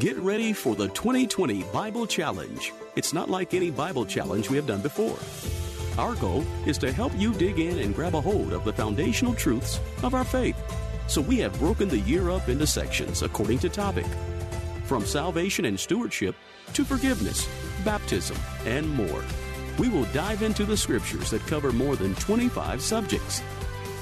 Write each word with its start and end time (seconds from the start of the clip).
Get 0.00 0.16
ready 0.16 0.54
for 0.54 0.74
the 0.74 0.88
2020 0.88 1.62
Bible 1.64 2.06
Challenge. 2.06 2.72
It's 2.96 3.12
not 3.12 3.28
like 3.28 3.52
any 3.52 3.70
Bible 3.70 4.06
challenge 4.06 4.48
we 4.48 4.56
have 4.56 4.66
done 4.66 4.80
before. 4.80 5.18
Our 6.02 6.14
goal 6.14 6.42
is 6.64 6.78
to 6.78 6.90
help 6.90 7.12
you 7.18 7.34
dig 7.34 7.58
in 7.58 7.80
and 7.80 7.94
grab 7.94 8.14
a 8.14 8.20
hold 8.20 8.54
of 8.54 8.64
the 8.64 8.72
foundational 8.72 9.34
truths 9.34 9.78
of 10.02 10.14
our 10.14 10.24
faith. 10.24 10.56
So 11.06 11.20
we 11.20 11.36
have 11.40 11.58
broken 11.58 11.86
the 11.86 11.98
year 11.98 12.30
up 12.30 12.48
into 12.48 12.66
sections 12.66 13.20
according 13.20 13.58
to 13.58 13.68
topic 13.68 14.06
from 14.84 15.04
salvation 15.04 15.66
and 15.66 15.78
stewardship 15.78 16.34
to 16.72 16.82
forgiveness, 16.82 17.46
baptism, 17.84 18.38
and 18.64 18.88
more. 18.88 19.22
We 19.78 19.90
will 19.90 20.06
dive 20.14 20.40
into 20.40 20.64
the 20.64 20.78
scriptures 20.78 21.28
that 21.28 21.46
cover 21.46 21.72
more 21.72 21.96
than 21.96 22.14
25 22.14 22.80
subjects. 22.80 23.42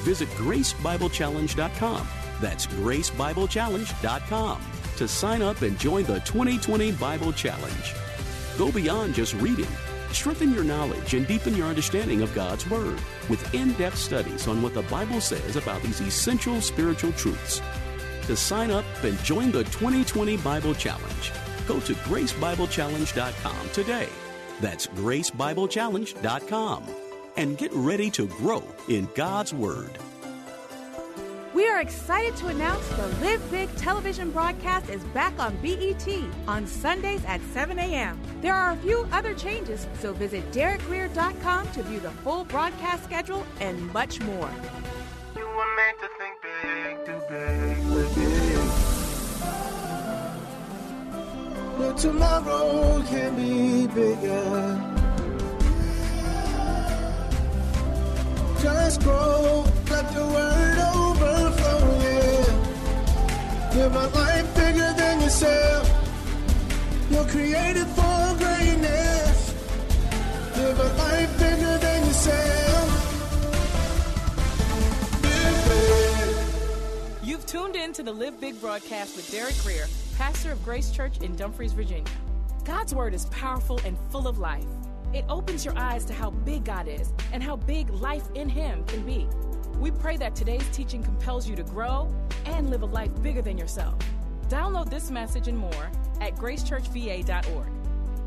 Visit 0.03 0.29
gracebiblechallenge.com. 0.29 2.07
That's 2.41 2.69
gracebiblechallenge.com 2.69 4.78
to 4.99 5.09
sign 5.09 5.43
up 5.43 5.62
and 5.62 5.79
join 5.79 6.04
the 6.04 6.18
2020 6.21 6.93
Bible 6.93 7.32
Challenge. 7.32 7.95
Go 8.59 8.72
beyond 8.72 9.14
just 9.14 9.35
reading. 9.35 9.68
Strengthen 10.11 10.53
your 10.53 10.64
knowledge 10.64 11.14
and 11.14 11.27
deepen 11.27 11.57
your 11.57 11.68
understanding 11.68 12.21
of 12.22 12.35
God's 12.35 12.68
Word 12.68 12.99
with 13.29 13.55
in 13.55 13.72
depth 13.75 13.96
studies 13.96 14.49
on 14.49 14.61
what 14.61 14.75
the 14.75 14.82
Bible 14.82 15.21
says 15.21 15.55
about 15.55 15.81
these 15.82 16.00
essential 16.00 16.61
spiritual 16.61 17.13
truths 17.13 17.63
to 18.27 18.35
sign 18.36 18.72
up 18.72 18.85
and 19.05 19.17
join 19.22 19.53
the 19.53 19.63
2020 19.64 20.36
Bible 20.39 20.75
Challenge. 20.75 21.33
Go 21.69 21.79
to 21.80 21.94
gracebiblechallenge.com 21.94 23.71
today. 23.72 24.08
That's 24.61 24.89
gracebiblechallenge.com 24.89 26.85
and 27.36 27.57
get 27.57 27.72
ready 27.72 28.11
to 28.11 28.27
grow 28.27 28.64
in 28.89 29.08
God's 29.14 29.55
Word. 29.55 29.96
We 31.58 31.67
are 31.67 31.80
excited 31.80 32.36
to 32.36 32.47
announce 32.47 32.86
the 32.91 33.08
Live 33.20 33.50
Big 33.50 33.75
television 33.75 34.30
broadcast 34.30 34.89
is 34.91 35.03
back 35.06 35.36
on 35.41 35.56
BET 35.56 36.06
on 36.47 36.69
Sundays 36.69 37.25
at 37.25 37.41
7 37.53 37.77
a.m. 37.80 38.16
There 38.41 38.55
are 38.55 38.74
a 38.74 38.77
few 38.77 39.08
other 39.10 39.34
changes, 39.34 39.88
so 39.98 40.12
visit 40.12 40.48
DerekGrier.com 40.52 41.72
to 41.72 41.83
view 41.83 41.98
the 41.98 42.12
full 42.22 42.44
broadcast 42.44 43.02
schedule 43.02 43.44
and 43.58 43.92
much 43.92 44.20
more. 44.20 44.48
Big, 45.34 47.05
do 47.05 47.20
big, 47.28 48.14
big. 48.14 48.58
But 51.77 51.96
tomorrow 51.96 53.02
can 53.02 53.34
be 53.34 53.88
bigger. 53.92 54.80
Just 58.62 59.02
grow, 59.02 59.64
let 59.90 60.14
the 60.14 60.22
yeah. 60.22 61.08
Live 63.78 63.94
a 63.94 64.08
life 64.08 64.54
bigger 64.56 64.92
than 64.96 65.20
yourself. 65.20 65.86
You're 67.12 67.24
created 67.26 67.86
for 67.86 68.34
greatness. 68.36 69.54
Live 70.56 70.80
a 70.80 70.92
life 70.98 71.38
bigger 71.38 71.78
than 71.78 72.06
yourself. 72.08 72.88
You've 77.22 77.46
tuned 77.46 77.76
in 77.76 77.92
to 77.92 78.02
the 78.02 78.12
Live 78.12 78.40
Big 78.40 78.60
broadcast 78.60 79.14
with 79.14 79.30
Derek 79.30 79.56
Grier, 79.62 79.86
pastor 80.16 80.50
of 80.50 80.64
Grace 80.64 80.90
Church 80.90 81.18
in 81.18 81.36
Dumfries, 81.36 81.72
Virginia. 81.72 82.10
God's 82.64 82.96
word 82.96 83.14
is 83.14 83.26
powerful 83.26 83.78
and 83.84 83.96
full 84.10 84.26
of 84.26 84.38
life. 84.38 84.66
It 85.14 85.24
opens 85.28 85.64
your 85.64 85.78
eyes 85.78 86.04
to 86.06 86.12
how 86.12 86.30
big 86.30 86.64
God 86.64 86.88
is 86.88 87.12
and 87.32 87.44
how 87.44 87.54
big 87.54 87.90
life 87.90 88.28
in 88.34 88.48
Him 88.48 88.84
can 88.86 89.06
be. 89.06 89.28
We 89.78 89.92
pray 89.92 90.16
that 90.16 90.34
today's 90.34 90.68
teaching 90.72 91.04
compels 91.04 91.48
you 91.48 91.54
to 91.54 91.62
grow 91.62 92.12
and 92.46 92.68
live 92.68 92.82
a 92.82 92.86
life 92.86 93.10
bigger 93.22 93.42
than 93.42 93.56
yourself. 93.56 93.94
Download 94.48 94.90
this 94.90 95.08
message 95.08 95.46
and 95.46 95.56
more 95.56 95.90
at 96.20 96.34
gracechurchva.org. 96.34 97.68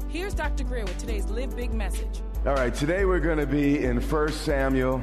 Here's 0.07 0.33
Dr. 0.33 0.63
Grier 0.63 0.85
with 0.85 0.97
today's 0.97 1.25
Live 1.25 1.55
Big 1.57 1.73
message. 1.73 2.21
All 2.45 2.53
right, 2.53 2.73
today 2.73 3.03
we're 3.03 3.19
going 3.19 3.37
to 3.37 3.45
be 3.45 3.83
in 3.83 3.99
1 3.99 4.31
Samuel 4.31 5.01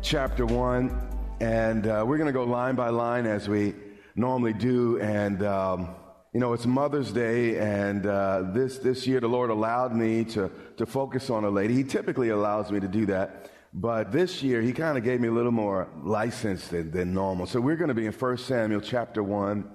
chapter 0.00 0.46
1, 0.46 1.08
and 1.40 1.86
uh, 1.86 2.02
we're 2.06 2.16
going 2.16 2.26
to 2.28 2.32
go 2.32 2.44
line 2.44 2.76
by 2.76 2.88
line 2.88 3.26
as 3.26 3.46
we 3.46 3.74
normally 4.16 4.54
do. 4.54 4.98
And, 5.00 5.42
um, 5.42 5.90
you 6.32 6.40
know, 6.40 6.54
it's 6.54 6.64
Mother's 6.64 7.12
Day, 7.12 7.58
and 7.58 8.06
uh, 8.06 8.44
this, 8.54 8.78
this 8.78 9.06
year 9.06 9.20
the 9.20 9.28
Lord 9.28 9.50
allowed 9.50 9.94
me 9.94 10.24
to, 10.24 10.50
to 10.78 10.86
focus 10.86 11.28
on 11.28 11.44
a 11.44 11.50
lady. 11.50 11.74
He 11.74 11.84
typically 11.84 12.30
allows 12.30 12.70
me 12.70 12.80
to 12.80 12.88
do 12.88 13.04
that, 13.06 13.49
but 13.72 14.12
this 14.12 14.42
year 14.42 14.60
he 14.60 14.72
kind 14.72 14.98
of 14.98 15.04
gave 15.04 15.20
me 15.20 15.28
a 15.28 15.32
little 15.32 15.52
more 15.52 15.88
license 16.02 16.68
than, 16.68 16.90
than 16.90 17.14
normal. 17.14 17.46
So 17.46 17.60
we're 17.60 17.76
going 17.76 17.88
to 17.88 17.94
be 17.94 18.06
in 18.06 18.12
1 18.12 18.38
Samuel 18.38 18.80
chapter 18.80 19.22
1 19.22 19.70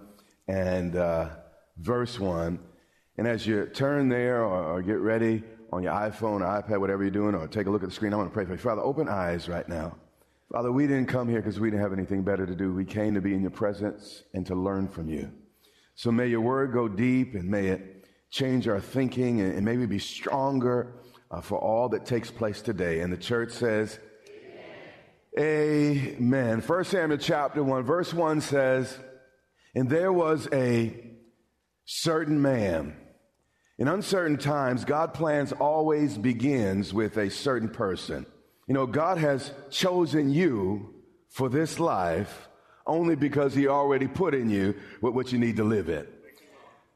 and 0.48 0.96
uh, 0.96 1.30
verse 1.78 2.20
1. 2.20 2.60
And 3.18 3.28
as 3.28 3.48
you 3.48 3.66
turn 3.68 4.10
there 4.10 4.44
or, 4.44 4.76
or 4.76 4.82
get 4.82 5.00
ready, 5.00 5.44
on 5.76 5.84
your 5.84 5.94
iPhone 5.94 6.42
or 6.42 6.62
iPad, 6.62 6.80
whatever 6.80 7.04
you're 7.04 7.12
doing, 7.12 7.36
or 7.36 7.48
take 7.48 7.68
a 7.68 7.70
look 7.70 7.84
at 7.84 7.90
the 7.90 7.96
screen. 7.96 8.14
I 8.14 8.18
want 8.18 8.30
to 8.30 8.34
pray 8.34 8.46
for 8.46 8.54
you. 8.54 8.58
Father, 8.58 8.82
open 8.82 9.10
eyes 9.10 9.50
right 9.50 9.68
now. 9.68 9.98
Father, 10.52 10.72
we 10.72 10.88
didn't 10.88 11.08
come 11.08 11.28
here 11.28 11.42
because 11.42 11.60
we 11.60 11.70
didn't 11.70 11.82
have 11.82 11.94
anything 11.94 12.24
better 12.24 12.46
to 12.46 12.56
do. 12.56 12.74
We 12.74 12.86
came 12.86 13.14
to 13.16 13.22
be 13.22 13.34
in 13.34 13.42
your 13.42 13.52
presence 13.52 14.24
and 14.34 14.46
to 14.46 14.56
learn 14.56 14.88
from 14.88 15.10
you. 15.10 15.32
So 15.96 16.12
may 16.12 16.28
your 16.28 16.42
word 16.42 16.72
go 16.72 16.88
deep 16.88 17.36
and 17.36 17.50
may 17.50 17.68
it 17.68 18.06
change 18.30 18.68
our 18.68 18.80
thinking 18.80 19.42
and, 19.42 19.68
and 19.68 19.90
be 19.90 20.00
stronger 20.00 20.94
uh, 21.31 21.41
for 21.41 21.58
all 21.58 21.90
that 21.90 22.06
takes 22.06 22.31
place 22.31 22.62
today. 22.62 23.02
And 23.02 23.12
the 23.12 23.18
church 23.18 23.52
says, 23.52 24.00
Amen. 25.38 26.16
Amen. 26.19 26.62
First 26.62 26.91
Samuel 26.91 27.18
chapter 27.18 27.63
1, 27.63 27.84
verse 27.84 28.13
1 28.13 28.41
says, 28.41 28.97
And 29.74 29.90
there 29.90 30.14
was 30.14 30.47
a 30.53 30.94
certain 31.85 32.41
man 32.41 32.96
in 33.78 33.88
uncertain 33.90 34.38
times, 34.38 34.85
God 34.85 35.14
plans 35.14 35.52
always 35.52 36.18
begins 36.18 36.94
with 36.94 37.18
a 37.18 37.30
certain 37.30 37.69
person. 37.69 38.25
You 38.68 38.74
know, 38.74 38.88
God 38.88 39.18
has 39.18 39.52
chosen 39.69 40.30
you 40.31 40.94
for 41.30 41.50
this 41.50 41.80
life 41.80 42.47
only 42.88 43.16
because 43.16 43.53
he 43.53 43.68
already 43.68 44.08
put 44.08 44.34
in 44.34 44.50
you 44.50 44.75
what 45.02 45.31
you 45.31 45.40
need 45.40 45.58
to 45.58 45.64
live 45.64 45.90
it. 45.90 46.09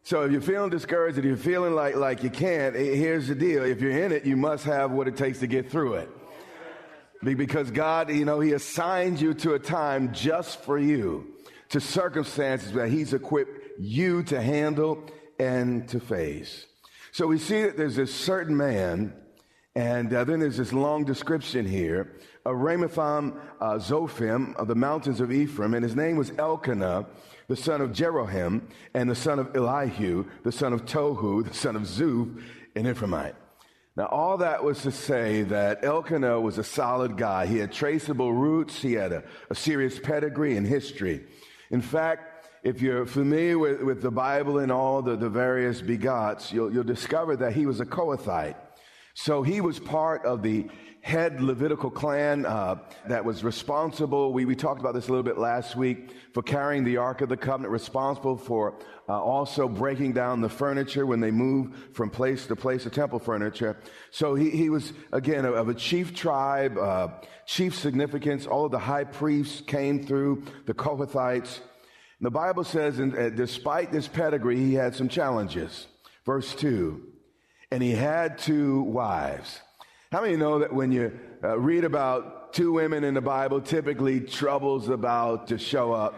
So 0.04 0.24
if 0.24 0.32
you're 0.32 0.42
feeling 0.42 0.70
discouraged, 0.70 1.18
if 1.18 1.26
you're 1.26 1.38
feeling 1.38 1.76
like, 1.76 1.96
like 1.96 2.24
you 2.24 2.30
can't, 2.30 2.76
here's 2.76 3.28
the 3.28 3.36
deal. 3.36 3.64
If 3.64 3.82
you're 3.82 3.92
in 4.04 4.12
it, 4.12 4.26
you 4.26 4.36
must 4.38 4.66
have 4.66 4.92
what 4.92 5.08
it 5.08 5.18
takes 5.18 5.40
to 5.40 5.48
get 5.48 5.70
through 5.70 5.96
it. 5.96 6.10
Because 7.22 7.70
God, 7.70 8.10
you 8.10 8.26
know, 8.26 8.40
he 8.40 8.54
assigned 8.54 9.20
you 9.20 9.34
to 9.36 9.54
a 9.54 9.60
time 9.60 10.14
just 10.14 10.62
for 10.64 10.80
you, 10.80 11.28
to 11.70 11.82
circumstances 11.82 12.72
that 12.74 12.90
he's 12.90 13.14
equipped 13.14 13.80
you 13.80 14.24
to 14.24 14.42
handle 14.42 15.04
and 15.38 15.88
to 15.90 16.00
face. 16.00 16.66
So 17.12 17.28
we 17.28 17.38
see 17.38 17.64
that 17.64 17.76
there's 17.76 17.96
this 17.96 18.14
certain 18.14 18.56
man, 18.56 19.14
and 19.76 20.14
uh, 20.14 20.24
then 20.24 20.40
there's 20.40 20.58
this 20.58 20.74
long 20.74 21.04
description 21.06 21.66
here 21.66 22.18
of 22.46 22.56
Ramatham 22.56 23.40
uh, 23.60 23.74
Zophim 23.74 24.56
of 24.56 24.68
the 24.68 24.76
mountains 24.76 25.20
of 25.20 25.32
Ephraim, 25.32 25.74
and 25.74 25.84
his 25.84 25.96
name 25.96 26.16
was 26.16 26.32
Elkanah, 26.38 27.06
the 27.50 27.58
son 27.58 27.82
of 27.82 27.92
Jeroham, 27.92 28.62
and 28.94 29.10
the 29.10 29.16
son 29.16 29.40
of 29.40 29.54
Elihu, 29.56 30.26
the 30.44 30.52
son 30.52 30.72
of 30.72 30.86
Tohu, 30.86 31.46
the 31.46 31.54
son 31.54 31.76
of 31.76 31.82
Zuph, 31.82 32.42
an 32.76 32.86
Ephraimite. 32.86 33.36
Now, 33.98 34.06
all 34.06 34.38
that 34.38 34.64
was 34.64 34.84
to 34.84 34.92
say 34.92 35.42
that 35.42 35.84
Elkanah 35.84 36.40
was 36.40 36.58
a 36.58 36.64
solid 36.64 37.18
guy. 37.18 37.48
He 37.48 37.58
had 37.58 37.74
traceable 37.74 38.32
roots. 38.32 38.82
He 38.82 38.94
had 38.94 39.12
a, 39.12 39.24
a 39.50 39.56
serious 39.56 40.00
pedigree 40.00 40.56
and 40.56 40.66
history. 40.66 41.26
In 41.70 41.82
fact, 41.82 42.48
if 42.64 42.82
you're 42.82 43.06
familiar 43.06 43.58
with, 43.58 43.82
with 43.82 44.02
the 44.02 44.12
Bible 44.12 44.60
and 44.60 44.72
all 44.72 45.02
the, 45.02 45.18
the 45.18 45.30
various 45.30 45.82
begots, 45.82 46.54
you'll, 46.54 46.72
you'll 46.72 46.84
discover 46.84 47.36
that 47.38 47.54
he 47.54 47.66
was 47.66 47.80
a 47.80 47.86
Kohathite. 47.86 48.56
So 49.22 49.44
he 49.44 49.60
was 49.60 49.80
part 49.80 50.24
of 50.24 50.44
the 50.44 50.70
head 51.02 51.42
Levitical 51.42 51.92
clan 51.92 52.46
uh, 52.46 52.78
that 53.06 53.26
was 53.26 53.44
responsible. 53.44 54.32
We, 54.32 54.46
we 54.46 54.56
talked 54.56 54.80
about 54.80 54.94
this 54.94 55.10
a 55.10 55.12
little 55.12 55.24
bit 55.24 55.38
last 55.38 55.76
week 55.76 56.12
for 56.34 56.42
carrying 56.42 56.86
the 56.86 56.96
Ark 56.96 57.20
of 57.20 57.28
the 57.28 57.36
Covenant, 57.36 57.74
responsible 57.74 58.38
for 58.38 58.80
uh, 59.10 59.22
also 59.22 59.68
breaking 59.68 60.14
down 60.14 60.40
the 60.40 60.48
furniture 60.48 61.06
when 61.06 61.20
they 61.20 61.32
moved 61.32 61.94
from 61.94 62.10
place 62.10 62.48
to 62.48 62.56
place, 62.56 62.86
the 62.86 62.90
temple 62.90 63.20
furniture. 63.20 63.76
So 64.12 64.36
he, 64.36 64.52
he 64.52 64.70
was, 64.70 64.94
again, 65.12 65.44
of 65.44 65.68
a 65.68 65.74
chief 65.74 66.16
tribe, 66.16 66.78
uh, 66.78 67.10
chief 67.46 67.76
significance. 67.76 68.48
All 68.48 68.64
of 68.64 68.72
the 68.72 68.80
high 68.80 69.04
priests 69.04 69.60
came 69.60 70.02
through, 70.02 70.46
the 70.66 70.74
Kohathites. 70.74 71.60
The 72.22 72.32
Bible 72.32 72.64
says, 72.64 73.00
and 73.00 73.14
uh, 73.14 73.32
despite 73.32 73.92
this 73.92 74.08
pedigree, 74.08 74.56
he 74.56 74.76
had 74.76 74.96
some 74.96 75.10
challenges. 75.10 75.88
Verse 76.26 76.56
2 76.56 77.09
And 77.72 77.84
he 77.84 77.92
had 77.92 78.38
two 78.38 78.82
wives. 78.82 79.60
How 80.12 80.22
many 80.22 80.36
know 80.36 80.60
that 80.60 80.74
when 80.74 80.92
you 80.92 81.18
uh, 81.44 81.60
read 81.60 81.84
about 81.84 82.52
two 82.52 82.72
women 82.72 83.04
in 83.04 83.14
the 83.14 83.22
Bible, 83.22 83.62
typically 83.62 84.20
trouble's 84.20 84.90
about 84.90 85.48
to 85.48 85.58
show 85.58 85.94
up? 85.94 86.16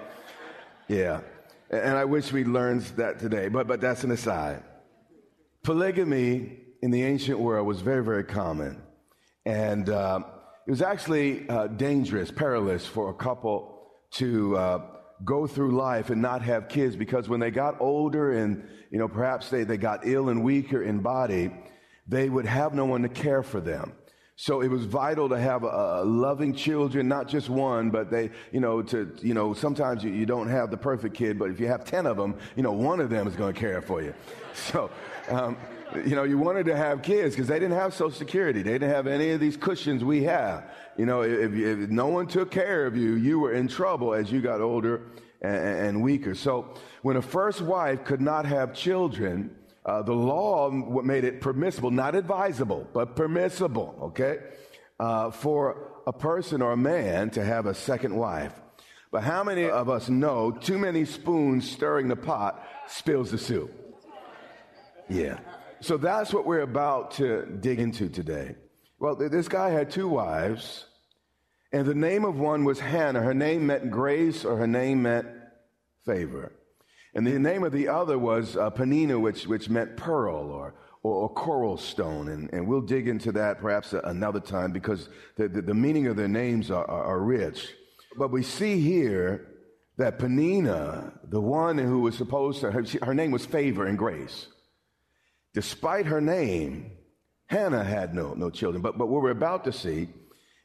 Yeah. 0.87 1.21
And 1.69 1.97
I 1.97 2.05
wish 2.05 2.31
we 2.31 2.43
learned 2.45 2.81
that 2.97 3.19
today, 3.19 3.49
but, 3.49 3.67
but 3.67 3.81
that's 3.81 4.03
an 4.03 4.11
aside. 4.11 4.63
Polygamy 5.63 6.57
in 6.81 6.91
the 6.91 7.03
ancient 7.03 7.39
world 7.39 7.67
was 7.67 7.81
very, 7.81 8.03
very 8.03 8.23
common. 8.23 8.81
And 9.45 9.89
uh, 9.89 10.21
it 10.67 10.71
was 10.71 10.81
actually 10.81 11.49
uh, 11.49 11.67
dangerous, 11.67 12.31
perilous 12.31 12.85
for 12.85 13.09
a 13.09 13.13
couple 13.13 13.89
to 14.11 14.57
uh, 14.57 14.81
go 15.23 15.47
through 15.47 15.71
life 15.71 16.09
and 16.09 16.21
not 16.21 16.41
have 16.41 16.67
kids 16.67 16.95
because 16.95 17.29
when 17.29 17.39
they 17.39 17.51
got 17.51 17.79
older 17.79 18.33
and, 18.33 18.67
you 18.89 18.97
know, 18.97 19.07
perhaps 19.07 19.49
they, 19.49 19.63
they 19.63 19.77
got 19.77 20.05
ill 20.05 20.29
and 20.29 20.43
weaker 20.43 20.83
in 20.83 20.99
body, 20.99 21.51
they 22.07 22.29
would 22.29 22.45
have 22.45 22.73
no 22.73 22.85
one 22.85 23.01
to 23.03 23.09
care 23.09 23.43
for 23.43 23.61
them. 23.61 23.93
So 24.35 24.61
it 24.61 24.69
was 24.69 24.85
vital 24.85 25.29
to 25.29 25.39
have 25.39 25.63
a, 25.63 26.01
a 26.01 26.03
loving 26.03 26.55
children, 26.55 27.07
not 27.07 27.27
just 27.27 27.47
one, 27.47 27.91
but 27.91 28.09
they, 28.09 28.31
you 28.51 28.59
know, 28.59 28.81
to, 28.81 29.15
you 29.21 29.35
know, 29.35 29.53
sometimes 29.53 30.03
you, 30.03 30.11
you 30.11 30.25
don't 30.25 30.47
have 30.47 30.71
the 30.71 30.77
perfect 30.77 31.15
kid, 31.15 31.37
but 31.37 31.51
if 31.51 31.59
you 31.59 31.67
have 31.67 31.85
10 31.85 32.07
of 32.07 32.17
them, 32.17 32.35
you 32.55 32.63
know, 32.63 32.71
one 32.71 32.99
of 32.99 33.11
them 33.11 33.27
is 33.27 33.35
going 33.35 33.53
to 33.53 33.59
care 33.59 33.81
for 33.81 34.01
you. 34.01 34.13
So, 34.53 34.91
um, 35.29 35.55
you 36.05 36.15
know, 36.15 36.23
you 36.23 36.37
wanted 36.37 36.65
to 36.67 36.75
have 36.75 37.01
kids 37.01 37.35
because 37.35 37.47
they 37.47 37.59
didn't 37.59 37.77
have 37.77 37.93
Social 37.93 38.11
Security. 38.11 38.61
They 38.61 38.73
didn't 38.73 38.89
have 38.89 39.07
any 39.07 39.31
of 39.31 39.39
these 39.39 39.57
cushions 39.57 40.03
we 40.03 40.23
have. 40.23 40.63
You 40.97 41.05
know, 41.05 41.21
if, 41.21 41.53
if 41.53 41.89
no 41.89 42.07
one 42.07 42.27
took 42.27 42.51
care 42.51 42.85
of 42.85 42.95
you, 42.95 43.15
you 43.15 43.39
were 43.39 43.53
in 43.53 43.67
trouble 43.67 44.13
as 44.13 44.31
you 44.31 44.41
got 44.41 44.61
older 44.61 45.03
and, 45.41 45.55
and 45.55 46.01
weaker. 46.01 46.35
So 46.35 46.73
when 47.01 47.17
a 47.17 47.21
first 47.21 47.61
wife 47.61 48.03
could 48.05 48.21
not 48.21 48.45
have 48.45 48.73
children, 48.73 49.55
uh, 49.85 50.01
the 50.03 50.13
law 50.13 50.69
made 50.69 51.23
it 51.23 51.41
permissible, 51.41 51.91
not 51.91 52.15
advisable, 52.15 52.87
but 52.93 53.15
permissible, 53.15 53.95
okay, 54.01 54.37
uh, 54.99 55.31
for 55.31 55.91
a 56.07 56.13
person 56.13 56.61
or 56.61 56.73
a 56.73 56.77
man 56.77 57.29
to 57.31 57.43
have 57.43 57.65
a 57.65 57.73
second 57.73 58.15
wife. 58.15 58.53
But 59.11 59.23
how 59.23 59.43
many 59.43 59.69
of 59.69 59.89
us 59.89 60.07
know 60.07 60.51
too 60.51 60.77
many 60.77 61.03
spoons 61.05 61.69
stirring 61.69 62.07
the 62.07 62.15
pot 62.15 62.63
spills 62.87 63.31
the 63.31 63.37
soup? 63.37 63.73
Yeah. 65.09 65.39
So 65.81 65.97
that's 65.97 66.31
what 66.31 66.45
we're 66.45 66.61
about 66.61 67.11
to 67.11 67.45
dig 67.59 67.79
into 67.79 68.07
today. 68.07 68.55
Well, 68.99 69.15
this 69.15 69.47
guy 69.47 69.71
had 69.71 69.89
two 69.89 70.07
wives, 70.07 70.85
and 71.73 71.87
the 71.87 71.95
name 71.95 72.23
of 72.23 72.37
one 72.37 72.65
was 72.65 72.79
Hannah. 72.79 73.21
Her 73.21 73.33
name 73.33 73.65
meant 73.65 73.89
grace, 73.89 74.45
or 74.45 74.57
her 74.57 74.67
name 74.67 75.01
meant 75.01 75.27
favor. 76.05 76.53
And 77.15 77.25
the 77.25 77.39
name 77.39 77.63
of 77.63 77.71
the 77.71 77.87
other 77.87 78.19
was 78.19 78.55
uh, 78.55 78.69
Peninnah, 78.69 79.19
which, 79.19 79.47
which 79.47 79.69
meant 79.69 79.97
pearl 79.97 80.51
or, 80.51 80.75
or, 81.01 81.13
or 81.23 81.29
coral 81.29 81.77
stone. 81.77 82.29
And, 82.29 82.53
and 82.53 82.67
we'll 82.67 82.81
dig 82.81 83.07
into 83.07 83.31
that 83.31 83.59
perhaps 83.59 83.93
another 83.93 84.39
time 84.39 84.71
because 84.71 85.09
the, 85.35 85.47
the, 85.47 85.63
the 85.63 85.73
meaning 85.73 86.05
of 86.05 86.15
their 86.15 86.27
names 86.27 86.69
are, 86.69 86.85
are, 86.85 87.05
are 87.05 87.19
rich. 87.19 87.69
But 88.17 88.31
we 88.31 88.43
see 88.43 88.79
here 88.79 89.47
that 89.97 90.19
Peninnah, 90.19 91.13
the 91.23 91.41
one 91.41 91.79
who 91.79 92.01
was 92.01 92.15
supposed 92.15 92.61
to, 92.61 92.71
her, 92.71 92.85
her 93.01 93.13
name 93.15 93.31
was 93.31 93.47
favor 93.47 93.87
and 93.87 93.97
grace. 93.97 94.47
Despite 95.53 96.05
her 96.05 96.21
name, 96.21 96.91
Hannah 97.47 97.83
had 97.83 98.15
no, 98.15 98.33
no 98.33 98.49
children. 98.49 98.81
But, 98.81 98.97
but 98.97 99.07
what 99.07 99.21
we're 99.21 99.31
about 99.31 99.65
to 99.65 99.73
see 99.73 100.07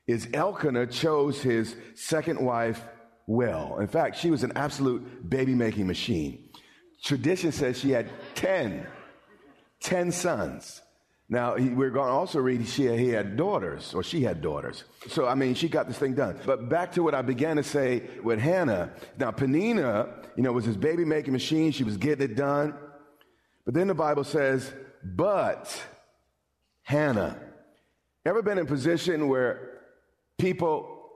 is 0.06 0.29
Elkanah 0.33 0.87
chose 0.87 1.43
his 1.43 1.75
second 1.94 2.41
wife 2.41 2.81
well. 3.27 3.79
In 3.81 3.88
fact, 3.88 4.17
she 4.17 4.31
was 4.31 4.44
an 4.44 4.53
absolute 4.55 5.29
baby 5.29 5.55
making 5.55 5.87
machine. 5.87 6.49
Tradition 7.03 7.53
says 7.53 7.79
she 7.79 7.91
had 7.91 8.09
10, 8.37 8.87
10 9.81 10.12
sons. 10.12 10.81
Now, 11.29 11.56
he, 11.56 11.71
we're 11.71 11.91
going 11.91 12.06
to 12.06 12.12
also 12.12 12.38
read 12.38 12.67
she, 12.69 12.87
he 12.97 13.09
had 13.09 13.37
daughters, 13.37 13.94
or 13.94 14.05
she 14.05 14.23
had 14.23 14.41
daughters. 14.41 14.85
So, 15.09 15.27
I 15.27 15.35
mean, 15.35 15.55
she 15.55 15.69
got 15.69 15.88
this 15.88 15.99
thing 15.99 16.15
done. 16.15 16.38
But 16.47 16.69
back 16.69 16.93
to 16.93 17.03
what 17.03 17.17
I 17.17 17.23
began 17.23 17.56
to 17.56 17.65
say 17.65 18.03
with 18.23 18.38
Hannah. 18.38 18.93
Now, 19.19 19.33
Peninnah, 19.33 20.09
you 20.37 20.44
know, 20.44 20.53
was 20.53 20.67
this 20.67 20.77
baby 20.77 21.05
making 21.05 21.33
machine. 21.33 21.73
She 21.73 21.83
was 21.83 21.97
getting 21.97 22.31
it 22.31 22.37
done. 22.37 22.75
But 23.67 23.75
then 23.75 23.89
the 23.89 23.95
Bible 23.95 24.25
says, 24.25 24.73
but 25.05 25.83
Hannah. 26.83 27.37
Ever 28.25 28.41
been 28.41 28.59
in 28.59 28.65
a 28.65 28.69
position 28.69 29.29
where 29.29 29.81
people 30.39 31.11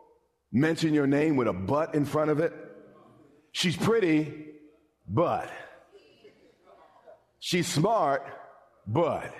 mention 0.52 0.92
your 0.92 1.06
name 1.06 1.36
with 1.36 1.46
a 1.46 1.52
but 1.52 1.94
in 1.94 2.04
front 2.04 2.30
of 2.30 2.40
it? 2.40 2.52
She's 3.52 3.76
pretty, 3.76 4.46
but. 5.08 5.50
She's 7.38 7.68
smart, 7.68 8.26
but. 8.86 9.32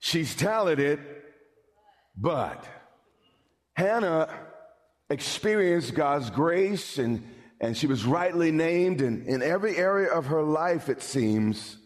She's 0.00 0.34
talented, 0.34 1.00
but. 2.16 2.64
Hannah 3.74 4.28
experienced 5.08 5.94
God's 5.94 6.30
grace 6.30 6.98
and 6.98 7.22
and 7.60 7.76
she 7.76 7.86
was 7.86 8.04
rightly 8.04 8.50
named 8.50 9.00
in, 9.00 9.24
in 9.26 9.42
every 9.42 9.76
area 9.76 10.10
of 10.10 10.26
her 10.26 10.42
life, 10.42 10.88
it 10.88 11.02
seems, 11.02 11.78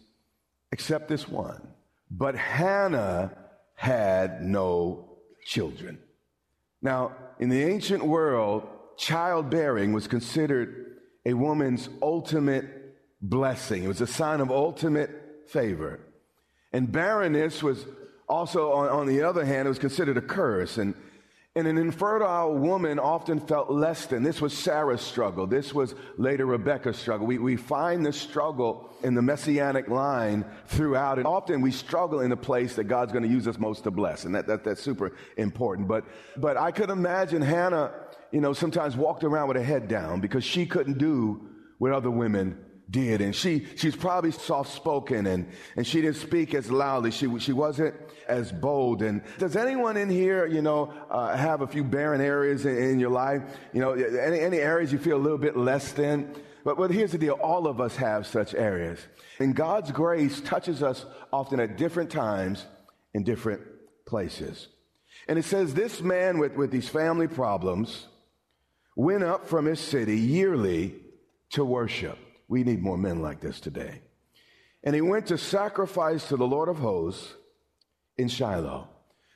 except 0.71 1.07
this 1.07 1.27
one. 1.27 1.67
But 2.09 2.35
Hannah 2.35 3.37
had 3.75 4.41
no 4.41 5.17
children. 5.45 5.99
Now, 6.81 7.15
in 7.39 7.49
the 7.49 7.63
ancient 7.63 8.03
world, 8.03 8.67
childbearing 8.97 9.93
was 9.93 10.07
considered 10.07 10.97
a 11.25 11.33
woman's 11.33 11.89
ultimate 12.01 12.65
blessing. 13.21 13.83
It 13.83 13.87
was 13.87 14.01
a 14.01 14.07
sign 14.07 14.41
of 14.41 14.51
ultimate 14.51 15.09
favor. 15.47 15.99
And 16.73 16.91
barrenness 16.91 17.63
was 17.63 17.85
also, 18.27 18.71
on, 18.71 18.89
on 18.89 19.07
the 19.07 19.23
other 19.23 19.45
hand, 19.45 19.67
it 19.67 19.69
was 19.69 19.79
considered 19.79 20.17
a 20.17 20.21
curse. 20.21 20.77
And 20.77 20.95
and 21.53 21.67
an 21.67 21.77
infertile 21.77 22.57
woman 22.57 22.97
often 22.97 23.41
felt 23.41 23.69
less 23.69 24.05
than. 24.05 24.23
This 24.23 24.39
was 24.39 24.57
Sarah's 24.57 25.01
struggle. 25.01 25.45
This 25.47 25.73
was 25.73 25.93
later 26.17 26.45
Rebecca's 26.45 26.95
struggle. 26.95 27.27
We, 27.27 27.39
we 27.39 27.57
find 27.57 28.05
this 28.05 28.15
struggle 28.15 28.89
in 29.03 29.15
the 29.15 29.21
messianic 29.21 29.89
line 29.89 30.45
throughout. 30.67 31.17
And 31.17 31.27
often 31.27 31.59
we 31.59 31.71
struggle 31.71 32.21
in 32.21 32.29
the 32.29 32.37
place 32.37 32.75
that 32.75 32.85
God's 32.85 33.11
going 33.11 33.25
to 33.25 33.29
use 33.29 33.49
us 33.49 33.59
most 33.59 33.83
to 33.83 33.91
bless. 33.91 34.23
And 34.23 34.33
that, 34.33 34.47
that, 34.47 34.63
that's 34.63 34.81
super 34.81 35.11
important. 35.35 35.89
But, 35.89 36.05
but 36.37 36.55
I 36.55 36.71
could 36.71 36.89
imagine 36.89 37.41
Hannah, 37.41 37.91
you 38.31 38.39
know, 38.39 38.53
sometimes 38.53 38.95
walked 38.95 39.25
around 39.25 39.49
with 39.49 39.57
her 39.57 39.63
head 39.63 39.89
down 39.89 40.21
because 40.21 40.45
she 40.45 40.65
couldn't 40.65 40.99
do 40.99 41.49
what 41.79 41.91
other 41.91 42.11
women 42.11 42.63
did. 42.91 43.21
And 43.21 43.35
she, 43.35 43.65
she's 43.77 43.95
probably 43.95 44.31
soft 44.31 44.73
spoken 44.73 45.25
and, 45.25 45.49
and 45.75 45.87
she 45.87 46.01
didn't 46.01 46.17
speak 46.17 46.53
as 46.53 46.69
loudly. 46.69 47.11
She, 47.11 47.39
she 47.39 47.53
wasn't 47.53 47.95
as 48.27 48.51
bold. 48.51 49.01
And 49.01 49.21
does 49.39 49.55
anyone 49.55 49.97
in 49.97 50.09
here, 50.09 50.45
you 50.45 50.61
know, 50.61 50.93
uh, 51.09 51.35
have 51.35 51.61
a 51.61 51.67
few 51.67 51.83
barren 51.83 52.21
areas 52.21 52.65
in, 52.65 52.77
in, 52.77 52.99
your 52.99 53.09
life? 53.09 53.41
You 53.73 53.81
know, 53.81 53.93
any, 53.93 54.39
any 54.39 54.57
areas 54.57 54.91
you 54.91 54.99
feel 54.99 55.17
a 55.17 55.23
little 55.23 55.37
bit 55.37 55.57
less 55.57 55.93
than? 55.93 56.35
But, 56.63 56.77
but 56.77 56.91
here's 56.91 57.13
the 57.13 57.17
deal. 57.17 57.33
All 57.33 57.67
of 57.67 57.81
us 57.81 57.95
have 57.95 58.27
such 58.27 58.53
areas. 58.53 58.99
And 59.39 59.55
God's 59.55 59.91
grace 59.91 60.41
touches 60.41 60.83
us 60.83 61.05
often 61.31 61.59
at 61.59 61.77
different 61.77 62.11
times 62.11 62.65
in 63.13 63.23
different 63.23 63.61
places. 64.05 64.67
And 65.27 65.39
it 65.39 65.45
says 65.45 65.73
this 65.73 66.01
man 66.01 66.37
with, 66.37 66.55
with 66.55 66.71
these 66.71 66.89
family 66.89 67.27
problems 67.27 68.07
went 68.95 69.23
up 69.23 69.47
from 69.47 69.65
his 69.65 69.79
city 69.79 70.17
yearly 70.19 70.95
to 71.51 71.63
worship. 71.63 72.17
We 72.51 72.65
need 72.65 72.83
more 72.83 72.97
men 72.97 73.21
like 73.21 73.39
this 73.39 73.61
today. 73.61 74.01
And 74.83 74.93
he 74.93 74.99
went 74.99 75.27
to 75.27 75.37
sacrifice 75.37 76.27
to 76.27 76.35
the 76.35 76.45
Lord 76.45 76.67
of 76.67 76.79
hosts 76.79 77.33
in 78.17 78.27
Shiloh. 78.27 78.89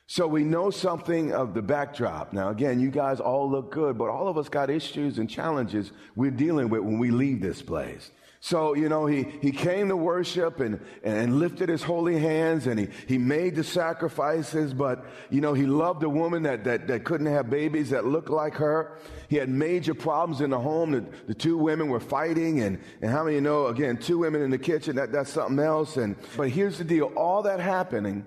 So 0.06 0.26
we 0.26 0.44
know 0.44 0.68
something 0.68 1.32
of 1.32 1.54
the 1.54 1.62
backdrop. 1.62 2.34
Now, 2.34 2.50
again, 2.50 2.78
you 2.78 2.90
guys 2.90 3.18
all 3.18 3.50
look 3.50 3.72
good, 3.72 3.96
but 3.96 4.10
all 4.10 4.28
of 4.28 4.36
us 4.36 4.50
got 4.50 4.68
issues 4.68 5.18
and 5.18 5.30
challenges 5.30 5.92
we're 6.14 6.30
dealing 6.30 6.68
with 6.68 6.82
when 6.82 6.98
we 6.98 7.10
leave 7.10 7.40
this 7.40 7.62
place. 7.62 8.10
So, 8.46 8.76
you 8.76 8.88
know, 8.88 9.06
he, 9.06 9.24
he 9.42 9.50
came 9.50 9.88
to 9.88 9.96
worship 9.96 10.60
and, 10.60 10.78
and 11.02 11.40
lifted 11.40 11.68
his 11.68 11.82
holy 11.82 12.16
hands 12.16 12.68
and 12.68 12.78
he, 12.78 12.86
he 13.08 13.18
made 13.18 13.56
the 13.56 13.64
sacrifices, 13.64 14.72
but, 14.72 15.04
you 15.30 15.40
know, 15.40 15.52
he 15.52 15.66
loved 15.66 16.04
a 16.04 16.08
woman 16.08 16.44
that, 16.44 16.62
that, 16.62 16.86
that 16.86 17.02
couldn't 17.02 17.26
have 17.26 17.50
babies 17.50 17.90
that 17.90 18.04
looked 18.04 18.30
like 18.30 18.54
her. 18.54 18.98
He 19.28 19.34
had 19.34 19.48
major 19.48 19.94
problems 19.94 20.42
in 20.42 20.50
the 20.50 20.60
home. 20.60 20.92
The, 20.92 21.04
the 21.26 21.34
two 21.34 21.58
women 21.58 21.88
were 21.88 21.98
fighting 21.98 22.60
and, 22.60 22.78
and 23.02 23.10
how 23.10 23.24
many 23.24 23.34
you 23.34 23.40
know, 23.40 23.66
again, 23.66 23.96
two 23.96 24.18
women 24.18 24.42
in 24.42 24.50
the 24.50 24.58
kitchen, 24.58 24.94
that, 24.94 25.10
that's 25.10 25.32
something 25.32 25.58
else. 25.58 25.96
And, 25.96 26.14
but 26.36 26.48
here's 26.48 26.78
the 26.78 26.84
deal. 26.84 27.06
All 27.16 27.42
that 27.42 27.58
happening, 27.58 28.24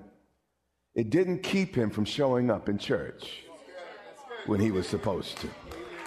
it 0.96 1.12
didn't 1.12 1.44
keep 1.44 1.74
him 1.74 1.90
from 1.90 2.04
showing 2.04 2.52
up 2.52 2.68
in 2.68 2.78
church 2.78 3.44
when 4.48 4.60
he 4.60 4.72
was 4.72 4.86
supposed 4.86 5.38
to. 5.38 5.48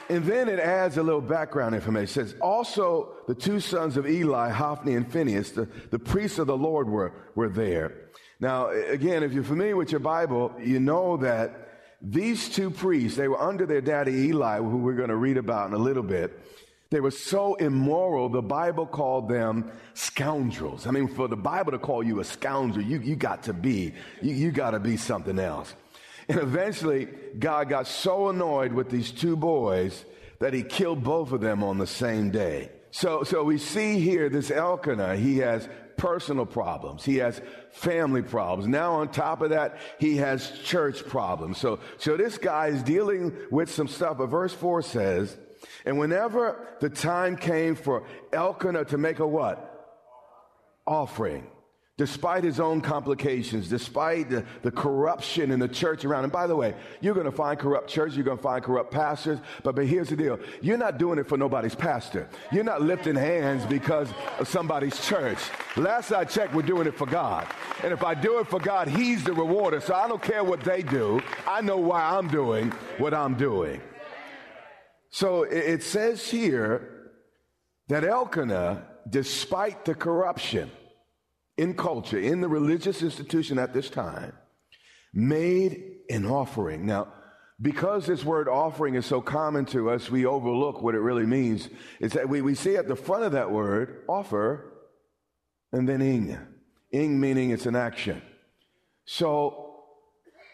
And 0.09 0.25
then 0.25 0.49
it 0.49 0.59
adds 0.59 0.99
a 0.99 1.02
little 1.02 1.21
background 1.21 1.75
information. 1.75 2.04
It 2.04 2.28
says, 2.28 2.35
also 2.40 3.14
the 3.28 3.35
two 3.35 3.61
sons 3.61 3.97
of 3.97 4.06
Eli, 4.06 4.50
Hophni 4.50 4.94
and 4.94 5.11
Phinehas, 5.11 5.52
the, 5.52 5.68
the 5.90 5.99
priests 5.99 6.38
of 6.38 6.47
the 6.47 6.56
Lord 6.56 6.88
were, 6.88 7.12
were 7.35 7.49
there. 7.49 8.11
Now, 8.40 8.71
again, 8.71 9.23
if 9.23 9.32
you're 9.32 9.44
familiar 9.44 9.76
with 9.76 9.92
your 9.92 10.00
Bible, 10.00 10.52
you 10.61 10.80
know 10.80 11.16
that 11.18 11.68
these 12.02 12.49
two 12.49 12.71
priests, 12.71 13.16
they 13.16 13.28
were 13.28 13.40
under 13.40 13.64
their 13.64 13.80
daddy 13.80 14.12
Eli, 14.12 14.59
who 14.59 14.78
we're 14.78 14.97
going 14.97 15.11
to 15.11 15.16
read 15.16 15.37
about 15.37 15.68
in 15.68 15.75
a 15.75 15.78
little 15.78 16.02
bit. 16.02 16.38
They 16.90 17.00
were 17.00 17.12
so 17.12 17.54
immoral, 17.54 18.28
the 18.28 18.42
Bible 18.42 18.85
called 18.85 19.28
them 19.28 19.71
scoundrels. 19.94 20.87
I 20.87 20.90
mean, 20.90 21.09
for 21.09 21.26
the 21.26 21.37
Bible 21.37 21.73
to 21.73 21.78
call 21.78 22.02
you 22.02 22.21
a 22.21 22.25
scoundrel, 22.25 22.85
you, 22.85 22.99
you 22.99 23.16
got 23.16 23.44
to 23.44 23.54
be, 23.54 23.94
you, 24.21 24.35
you 24.35 24.50
got 24.50 24.73
to 24.73 24.80
be 24.80 24.97
something 24.97 25.38
else. 25.38 25.73
And 26.29 26.38
eventually, 26.38 27.09
God 27.38 27.69
got 27.69 27.87
so 27.87 28.29
annoyed 28.29 28.73
with 28.73 28.91
these 28.91 29.11
two 29.11 29.37
boys 29.37 30.05
that 30.38 30.55
he 30.55 30.62
killed 30.62 31.02
both 31.02 31.33
of 31.33 31.41
them 31.41 31.62
on 31.62 31.79
the 31.79 31.87
same 31.87 32.31
day. 32.31 32.71
So, 32.91 33.23
so 33.23 33.43
we 33.43 33.59
see 33.59 34.00
here 34.00 34.29
this 34.29 34.50
Elkanah, 34.50 35.17
he 35.17 35.38
has 35.38 35.69
personal 35.97 36.47
problems. 36.47 37.05
He 37.05 37.17
has 37.17 37.41
family 37.71 38.23
problems. 38.23 38.69
Now 38.69 38.95
on 38.95 39.09
top 39.09 39.41
of 39.41 39.50
that, 39.50 39.79
he 39.99 40.17
has 40.17 40.50
church 40.64 41.07
problems. 41.07 41.59
So, 41.59 41.79
so 41.99 42.17
this 42.17 42.38
guy 42.38 42.69
is 42.69 42.83
dealing 42.83 43.37
with 43.50 43.71
some 43.71 43.88
stuff. 43.88 44.19
But 44.19 44.26
verse 44.26 44.52
four 44.52 44.83
says, 44.83 45.37
And 45.85 45.99
whenever 45.99 46.67
the 46.81 46.91
time 46.91 47.37
came 47.37 47.76
for 47.76 48.05
Elkanah 48.33 48.87
to 48.87 48.99
make 48.99 49.21
a 49.21 49.26
what? 49.26 49.69
Offering 50.87 51.47
despite 51.99 52.42
his 52.42 52.58
own 52.58 52.80
complications, 52.80 53.68
despite 53.68 54.30
the, 54.30 54.44
the 54.62 54.70
corruption 54.70 55.50
in 55.50 55.58
the 55.58 55.68
church 55.68 56.04
around. 56.06 56.25
And 56.25 56.32
by 56.32 56.46
the 56.46 56.56
way, 56.56 56.75
you're 57.02 57.14
going 57.14 57.26
to 57.26 57.32
find 57.32 57.58
corrupt 57.58 57.88
churches, 57.88 58.16
you're 58.16 58.25
going 58.25 58.38
to 58.38 58.42
find 58.42 58.64
corrupt 58.64 58.90
pastors, 58.90 59.38
but, 59.62 59.75
but 59.75 59.87
here's 59.87 60.08
the 60.08 60.16
deal. 60.16 60.38
You're 60.62 60.78
not 60.78 60.99
doing 60.99 61.18
it 61.18 61.28
for 61.28 61.37
nobody's 61.37 61.75
pastor. 61.75 62.28
You're 62.50 62.64
not 62.64 62.80
lifting 62.80 63.14
hands 63.14 63.66
because 63.66 64.08
of 64.38 64.49
somebody's 64.49 64.99
church. 65.06 65.38
Last 65.76 66.12
I 66.12 66.25
checked, 66.25 66.54
we're 66.54 66.62
doing 66.62 66.87
it 66.87 66.96
for 66.96 67.06
God. 67.06 67.46
And 67.82 67.92
if 67.92 68.02
I 68.02 68.14
do 68.14 68.38
it 68.38 68.49
for 68.49 68.58
God, 68.58 68.88
he's 68.88 69.22
the 69.22 69.34
rewarder. 69.34 69.80
So 69.80 69.94
I 69.94 70.08
don't 70.08 70.22
care 70.22 70.42
what 70.42 70.64
they 70.64 70.82
do. 70.82 71.20
I 71.46 71.61
know 71.61 71.76
why 71.76 72.16
I'm 72.16 72.28
doing 72.28 72.70
what 72.96 73.12
I'm 73.12 73.34
doing. 73.34 73.82
So 75.11 75.42
it, 75.42 75.58
it 75.58 75.82
says 75.82 76.26
here 76.28 77.11
that 77.88 78.02
Elkanah, 78.02 78.87
despite 79.11 79.84
the 79.84 79.94
corruption, 79.94 80.70
in 81.56 81.75
culture, 81.75 82.18
in 82.18 82.40
the 82.40 82.49
religious 82.49 83.02
institution 83.02 83.59
at 83.59 83.73
this 83.73 83.90
time, 83.90 84.32
made 85.12 85.97
an 86.09 86.26
offering. 86.26 86.87
Now, 86.87 87.12
because 87.61 88.06
this 88.06 88.25
word 88.25 88.49
offering 88.49 88.94
is 88.94 89.06
so 89.06 89.21
common 89.21 89.64
to 89.66 89.90
us, 89.90 90.11
we 90.11 90.26
overlook 90.26 90.82
what 90.82 90.94
it 90.94 91.00
really 91.00 91.26
means. 91.26 91.68
It's 92.00 92.14
that 92.14 92.28
we, 92.28 92.40
we 92.42 92.54
see 92.54 92.76
at 92.76 92.88
the 92.88 92.97
front 92.97 93.25
of 93.25 93.32
that 93.32 93.50
word, 93.50 94.02
offer, 94.09 94.73
and 95.71 95.88
then 95.88 96.02
ing. 96.02 96.38
Ing 96.90 97.21
meaning 97.21 97.50
it's 97.50 97.66
an 97.66 97.76
action. 97.76 98.21
So, 99.04 99.85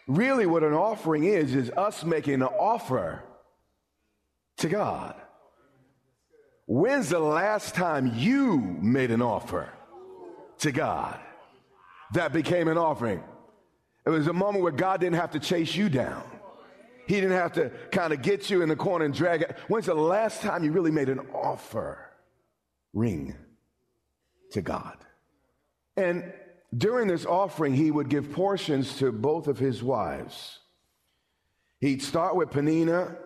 really, 0.07 0.45
what 0.45 0.63
an 0.63 0.73
offering 0.73 1.23
is, 1.23 1.55
is 1.55 1.71
us 1.71 2.03
making 2.03 2.35
an 2.35 2.43
offer 2.43 3.23
to 4.57 4.69
God. 4.69 5.15
When's 6.67 7.09
the 7.09 7.19
last 7.19 7.73
time 7.73 8.13
you 8.15 8.57
made 8.59 9.09
an 9.09 9.21
offer? 9.21 9.69
To 10.59 10.71
God. 10.71 11.19
That 12.13 12.33
became 12.33 12.67
an 12.67 12.77
offering. 12.77 13.23
It 14.05 14.09
was 14.09 14.27
a 14.27 14.33
moment 14.33 14.63
where 14.63 14.71
God 14.71 14.99
didn't 14.99 15.17
have 15.17 15.31
to 15.31 15.39
chase 15.39 15.75
you 15.75 15.89
down. 15.89 16.23
He 17.07 17.15
didn't 17.15 17.37
have 17.37 17.53
to 17.53 17.71
kind 17.91 18.13
of 18.13 18.21
get 18.21 18.49
you 18.49 18.61
in 18.61 18.69
the 18.69 18.75
corner 18.75 19.05
and 19.05 19.13
drag 19.13 19.41
it. 19.41 19.57
When's 19.67 19.87
the 19.87 19.95
last 19.95 20.41
time 20.41 20.63
you 20.63 20.71
really 20.71 20.91
made 20.91 21.09
an 21.09 21.19
offer 21.33 21.97
ring 22.93 23.35
to 24.51 24.61
God? 24.61 24.97
And 25.97 26.31
during 26.75 27.07
this 27.07 27.25
offering, 27.25 27.73
he 27.73 27.91
would 27.91 28.09
give 28.09 28.31
portions 28.31 28.97
to 28.97 29.11
both 29.11 29.47
of 29.47 29.57
his 29.57 29.81
wives. 29.81 30.59
He'd 31.79 32.03
start 32.03 32.35
with 32.35 32.51
Peninnah, 32.51 33.17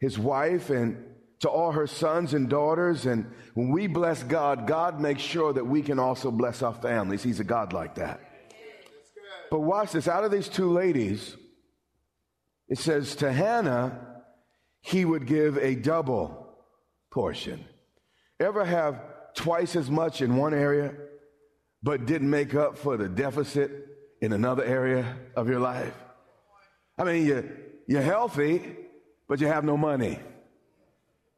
his 0.00 0.18
wife, 0.18 0.70
and 0.70 1.04
to 1.42 1.50
all 1.50 1.72
her 1.72 1.86
sons 1.86 2.34
and 2.34 2.48
daughters. 2.48 3.04
And 3.04 3.30
when 3.54 3.70
we 3.70 3.88
bless 3.88 4.22
God, 4.22 4.66
God 4.66 5.00
makes 5.00 5.22
sure 5.22 5.52
that 5.52 5.66
we 5.66 5.82
can 5.82 5.98
also 5.98 6.30
bless 6.30 6.62
our 6.62 6.72
families. 6.72 7.22
He's 7.22 7.40
a 7.40 7.44
God 7.44 7.72
like 7.72 7.96
that. 7.96 8.20
But 9.50 9.60
watch 9.60 9.92
this 9.92 10.08
out 10.08 10.24
of 10.24 10.30
these 10.30 10.48
two 10.48 10.70
ladies, 10.70 11.36
it 12.68 12.78
says 12.78 13.16
to 13.16 13.30
Hannah, 13.30 14.22
he 14.80 15.04
would 15.04 15.26
give 15.26 15.58
a 15.58 15.74
double 15.74 16.56
portion. 17.10 17.64
Ever 18.40 18.64
have 18.64 19.00
twice 19.34 19.76
as 19.76 19.90
much 19.90 20.22
in 20.22 20.36
one 20.36 20.54
area, 20.54 20.94
but 21.82 22.06
didn't 22.06 22.30
make 22.30 22.54
up 22.54 22.78
for 22.78 22.96
the 22.96 23.08
deficit 23.08 23.70
in 24.20 24.32
another 24.32 24.64
area 24.64 25.16
of 25.36 25.48
your 25.48 25.60
life? 25.60 25.94
I 26.96 27.04
mean, 27.04 27.26
you, 27.26 27.50
you're 27.88 28.00
healthy, 28.00 28.76
but 29.28 29.40
you 29.40 29.48
have 29.48 29.64
no 29.64 29.76
money. 29.76 30.18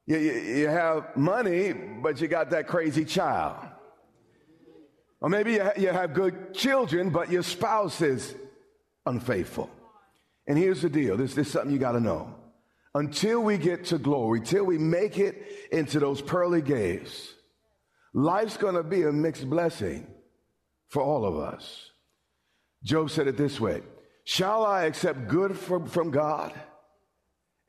You, 0.06 0.18
you, 0.18 0.32
you 0.32 0.68
have 0.68 1.16
money, 1.16 1.72
but 1.72 2.20
you 2.20 2.28
got 2.28 2.50
that 2.50 2.66
crazy 2.66 3.04
child. 3.04 3.56
Or 5.20 5.30
maybe 5.30 5.52
you, 5.52 5.70
you 5.78 5.88
have 5.88 6.12
good 6.12 6.52
children, 6.52 7.10
but 7.10 7.30
your 7.30 7.42
spouse 7.42 8.02
is 8.02 8.34
unfaithful. 9.06 9.70
And 10.46 10.58
here's 10.58 10.82
the 10.82 10.90
deal 10.90 11.16
this, 11.16 11.34
this 11.34 11.46
is 11.46 11.52
something 11.52 11.72
you 11.72 11.78
got 11.78 11.92
to 11.92 12.00
know. 12.00 12.34
Until 12.94 13.40
we 13.40 13.58
get 13.58 13.86
to 13.86 13.98
glory, 13.98 14.40
till 14.40 14.64
we 14.64 14.78
make 14.78 15.18
it 15.18 15.42
into 15.72 15.98
those 15.98 16.20
pearly 16.20 16.62
gates, 16.62 17.32
life's 18.12 18.56
going 18.56 18.74
to 18.74 18.84
be 18.84 19.02
a 19.02 19.12
mixed 19.12 19.48
blessing 19.50 20.06
for 20.90 21.02
all 21.02 21.24
of 21.24 21.36
us. 21.36 21.90
Job 22.84 23.10
said 23.10 23.26
it 23.26 23.36
this 23.36 23.58
way 23.58 23.82
Shall 24.24 24.64
I 24.64 24.84
accept 24.84 25.26
good 25.28 25.58
from, 25.58 25.86
from 25.86 26.10
God 26.10 26.52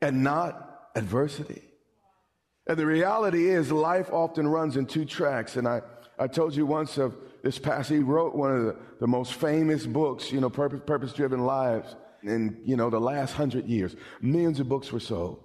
and 0.00 0.22
not 0.22 0.90
adversity? 0.94 1.62
And 2.66 2.76
the 2.76 2.86
reality 2.86 3.48
is, 3.48 3.70
life 3.70 4.10
often 4.12 4.48
runs 4.48 4.76
in 4.76 4.86
two 4.86 5.04
tracks. 5.04 5.56
And 5.56 5.68
I, 5.68 5.82
I 6.18 6.26
told 6.26 6.54
you 6.54 6.66
once 6.66 6.98
of 6.98 7.16
this 7.42 7.58
pastor, 7.58 7.94
he 7.94 8.00
wrote 8.00 8.34
one 8.34 8.50
of 8.56 8.64
the, 8.64 8.76
the 9.00 9.06
most 9.06 9.34
famous 9.34 9.86
books, 9.86 10.32
you 10.32 10.40
know, 10.40 10.50
Purpose 10.50 11.12
Driven 11.12 11.44
Lives 11.44 11.94
in, 12.24 12.60
you 12.64 12.76
know, 12.76 12.90
the 12.90 13.00
last 13.00 13.32
hundred 13.34 13.66
years. 13.66 13.94
Millions 14.20 14.58
of 14.58 14.68
books 14.68 14.90
were 14.90 15.00
sold. 15.00 15.44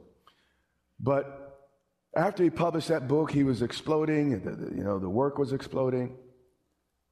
But 0.99 1.69
after 2.15 2.43
he 2.43 2.49
published 2.49 2.87
that 2.87 3.07
book, 3.07 3.31
he 3.31 3.43
was 3.43 3.61
exploding, 3.61 4.43
the, 4.43 4.51
the, 4.51 4.75
you 4.75 4.83
know, 4.83 4.97
the 4.97 5.09
work 5.09 5.37
was 5.37 5.53
exploding. 5.53 6.17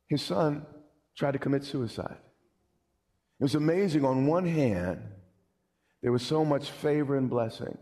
His 0.07 0.23
son 0.23 0.65
tried 1.15 1.33
to 1.33 1.39
commit 1.39 1.63
suicide. 1.63 2.17
It 3.39 3.43
was 3.43 3.55
amazing. 3.55 4.05
On 4.05 4.25
one 4.25 4.45
hand, 4.45 5.01
there 6.01 6.11
was 6.11 6.23
so 6.25 6.43
much 6.43 6.71
favor 6.71 7.15
and 7.15 7.29
blessing 7.29 7.77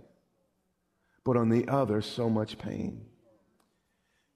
but 1.27 1.35
on 1.35 1.49
the 1.49 1.67
other, 1.67 2.01
so 2.01 2.29
much 2.29 2.57
pain. 2.57 3.01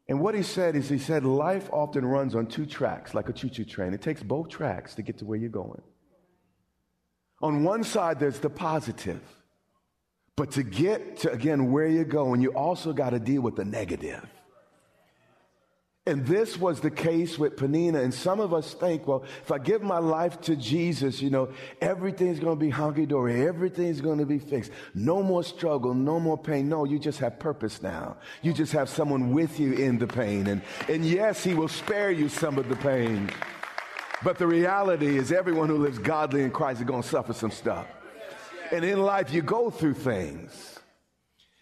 And 0.09 0.19
what 0.19 0.35
he 0.35 0.43
said 0.43 0.75
is, 0.75 0.89
he 0.89 0.97
said, 0.97 1.23
life 1.23 1.69
often 1.71 2.05
runs 2.05 2.35
on 2.35 2.47
two 2.47 2.65
tracks, 2.65 3.13
like 3.13 3.29
a 3.29 3.33
choo 3.33 3.47
choo 3.47 3.63
train. 3.63 3.93
It 3.93 4.01
takes 4.01 4.21
both 4.21 4.49
tracks 4.49 4.93
to 4.95 5.01
get 5.01 5.19
to 5.19 5.25
where 5.25 5.37
you're 5.37 5.49
going. 5.49 5.81
On 7.41 7.63
one 7.63 7.85
side, 7.85 8.19
there's 8.19 8.39
the 8.39 8.49
positive. 8.49 9.21
But 10.35 10.51
to 10.51 10.63
get 10.63 11.15
to, 11.19 11.31
again, 11.31 11.71
where 11.71 11.87
you're 11.87 12.03
going, 12.03 12.41
you 12.41 12.49
also 12.49 12.91
got 12.91 13.11
to 13.11 13.19
deal 13.19 13.41
with 13.41 13.55
the 13.55 13.63
negative. 13.63 14.27
And 16.07 16.25
this 16.25 16.57
was 16.57 16.79
the 16.79 16.89
case 16.89 17.37
with 17.37 17.57
Peninnah. 17.57 18.01
And 18.01 18.11
some 18.11 18.39
of 18.39 18.55
us 18.55 18.73
think, 18.73 19.07
well, 19.07 19.23
if 19.43 19.51
I 19.51 19.59
give 19.59 19.83
my 19.83 19.99
life 19.99 20.41
to 20.41 20.55
Jesus, 20.55 21.21
you 21.21 21.29
know, 21.29 21.49
everything's 21.79 22.39
going 22.39 22.57
to 22.57 22.59
be 22.59 22.71
hunky 22.71 23.05
dory. 23.05 23.47
Everything's 23.47 24.01
going 24.01 24.17
to 24.17 24.25
be 24.25 24.39
fixed. 24.39 24.71
No 24.95 25.21
more 25.21 25.43
struggle. 25.43 25.93
No 25.93 26.19
more 26.19 26.39
pain. 26.39 26.67
No, 26.67 26.85
you 26.85 26.97
just 26.97 27.19
have 27.19 27.37
purpose 27.37 27.83
now. 27.83 28.17
You 28.41 28.51
just 28.51 28.73
have 28.73 28.89
someone 28.89 29.31
with 29.31 29.59
you 29.59 29.73
in 29.73 29.99
the 29.99 30.07
pain. 30.07 30.47
And, 30.47 30.63
and 30.89 31.05
yes, 31.05 31.43
he 31.43 31.53
will 31.53 31.67
spare 31.67 32.09
you 32.09 32.29
some 32.29 32.57
of 32.57 32.67
the 32.67 32.77
pain. 32.77 33.29
But 34.23 34.39
the 34.39 34.47
reality 34.47 35.19
is 35.19 35.31
everyone 35.31 35.69
who 35.69 35.77
lives 35.77 35.99
godly 35.99 36.41
in 36.41 36.49
Christ 36.49 36.79
is 36.79 36.87
going 36.87 37.03
to 37.03 37.07
suffer 37.07 37.33
some 37.33 37.51
stuff. 37.51 37.85
And 38.71 38.83
in 38.83 39.03
life, 39.03 39.31
you 39.31 39.43
go 39.43 39.69
through 39.69 39.95
things. 39.95 40.79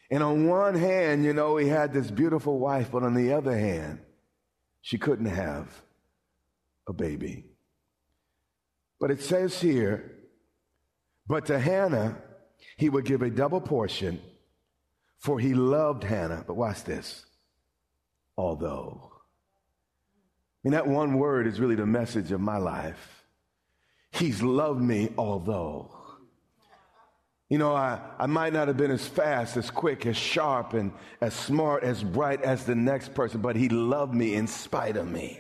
And 0.10 0.24
on 0.24 0.48
one 0.48 0.76
hand, 0.76 1.26
you 1.26 1.34
know, 1.34 1.58
he 1.58 1.68
had 1.68 1.92
this 1.94 2.10
beautiful 2.10 2.58
wife, 2.58 2.90
but 2.90 3.04
on 3.04 3.14
the 3.14 3.34
other 3.34 3.58
hand, 3.58 4.00
she 4.82 4.98
couldn't 4.98 5.26
have 5.26 5.82
a 6.88 6.94
baby. 6.94 7.46
But 9.00 9.12
it 9.12 9.22
says 9.22 9.60
here, 9.62 10.12
but 11.28 11.46
to 11.46 11.60
Hannah, 11.60 12.18
he 12.76 12.90
would 12.90 13.06
give 13.06 13.22
a 13.22 13.30
double 13.30 13.62
portion, 13.62 14.20
for 15.20 15.40
he 15.40 15.54
loved 15.54 16.04
Hannah. 16.04 16.44
But 16.46 16.56
watch 16.56 16.84
this. 16.84 17.26
Although. 18.38 19.12
I 19.14 19.20
mean, 20.64 20.74
that 20.74 20.88
one 20.88 21.18
word 21.18 21.48
is 21.48 21.60
really 21.60 21.76
the 21.76 21.86
message 21.86 22.32
of 22.32 22.42
my 22.42 22.58
life. 22.58 23.24
He's 24.12 24.42
loved 24.42 24.82
me, 24.82 25.10
although. 25.18 25.99
You 27.50 27.58
know, 27.58 27.76
I, 27.76 28.00
I 28.20 28.28
might 28.28 28.54
not 28.54 28.68
have 28.68 28.78
been 28.78 28.92
as 28.92 29.08
fast, 29.08 29.58
as 29.58 29.72
quick, 29.72 30.06
as 30.06 30.16
sharp, 30.16 30.74
and 30.74 30.92
as 31.20 31.34
smart, 31.34 31.84
as 31.84 32.04
bright 32.04 32.44
as 32.44 32.64
the 32.64 32.76
next 32.76 33.16
person, 33.16 33.42
but 33.42 33.56
he 33.56 33.70
loved 33.70 34.14
me 34.14 34.36
in 34.36 34.46
spite 34.46 34.96
of 34.96 35.10
me. 35.10 35.40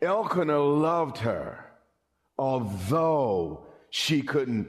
Elkanah 0.00 0.60
loved 0.60 1.18
her, 1.18 1.66
although 2.38 3.66
she 3.90 4.22
couldn't 4.22 4.68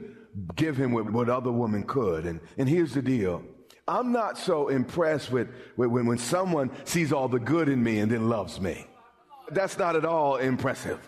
give 0.56 0.76
him 0.76 0.92
what, 0.92 1.10
what 1.10 1.28
other 1.28 1.52
women 1.52 1.84
could. 1.84 2.26
And, 2.26 2.40
and 2.58 2.68
here's 2.68 2.94
the 2.94 3.02
deal. 3.02 3.44
I'm 3.86 4.10
not 4.10 4.36
so 4.36 4.68
impressed 4.68 5.30
with, 5.30 5.48
with 5.76 5.88
when, 5.88 6.06
when 6.06 6.18
someone 6.18 6.70
sees 6.84 7.12
all 7.12 7.28
the 7.28 7.38
good 7.38 7.68
in 7.68 7.82
me 7.82 8.00
and 8.00 8.10
then 8.10 8.28
loves 8.28 8.60
me. 8.60 8.86
That's 9.50 9.78
not 9.78 9.94
at 9.94 10.04
all 10.04 10.36
impressive. 10.36 10.98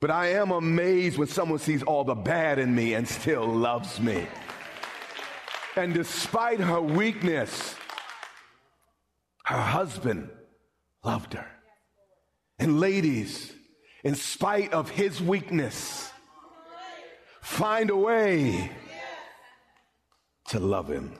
But 0.00 0.10
I 0.10 0.28
am 0.28 0.50
amazed 0.50 1.18
when 1.18 1.28
someone 1.28 1.58
sees 1.58 1.82
all 1.82 2.04
the 2.04 2.14
bad 2.14 2.58
in 2.58 2.74
me 2.74 2.94
and 2.94 3.06
still 3.06 3.46
loves 3.46 4.00
me. 4.00 4.26
And 5.76 5.92
despite 5.92 6.60
her 6.60 6.80
weakness, 6.80 7.74
her 9.44 9.60
husband 9.60 10.30
loved 11.04 11.34
her. 11.34 11.46
And 12.58 12.80
ladies, 12.80 13.52
in 14.02 14.14
spite 14.14 14.72
of 14.72 14.88
his 14.88 15.20
weakness, 15.20 16.10
find 17.42 17.90
a 17.90 17.96
way 17.96 18.70
to 20.48 20.58
love 20.60 20.88
him. 20.88 21.12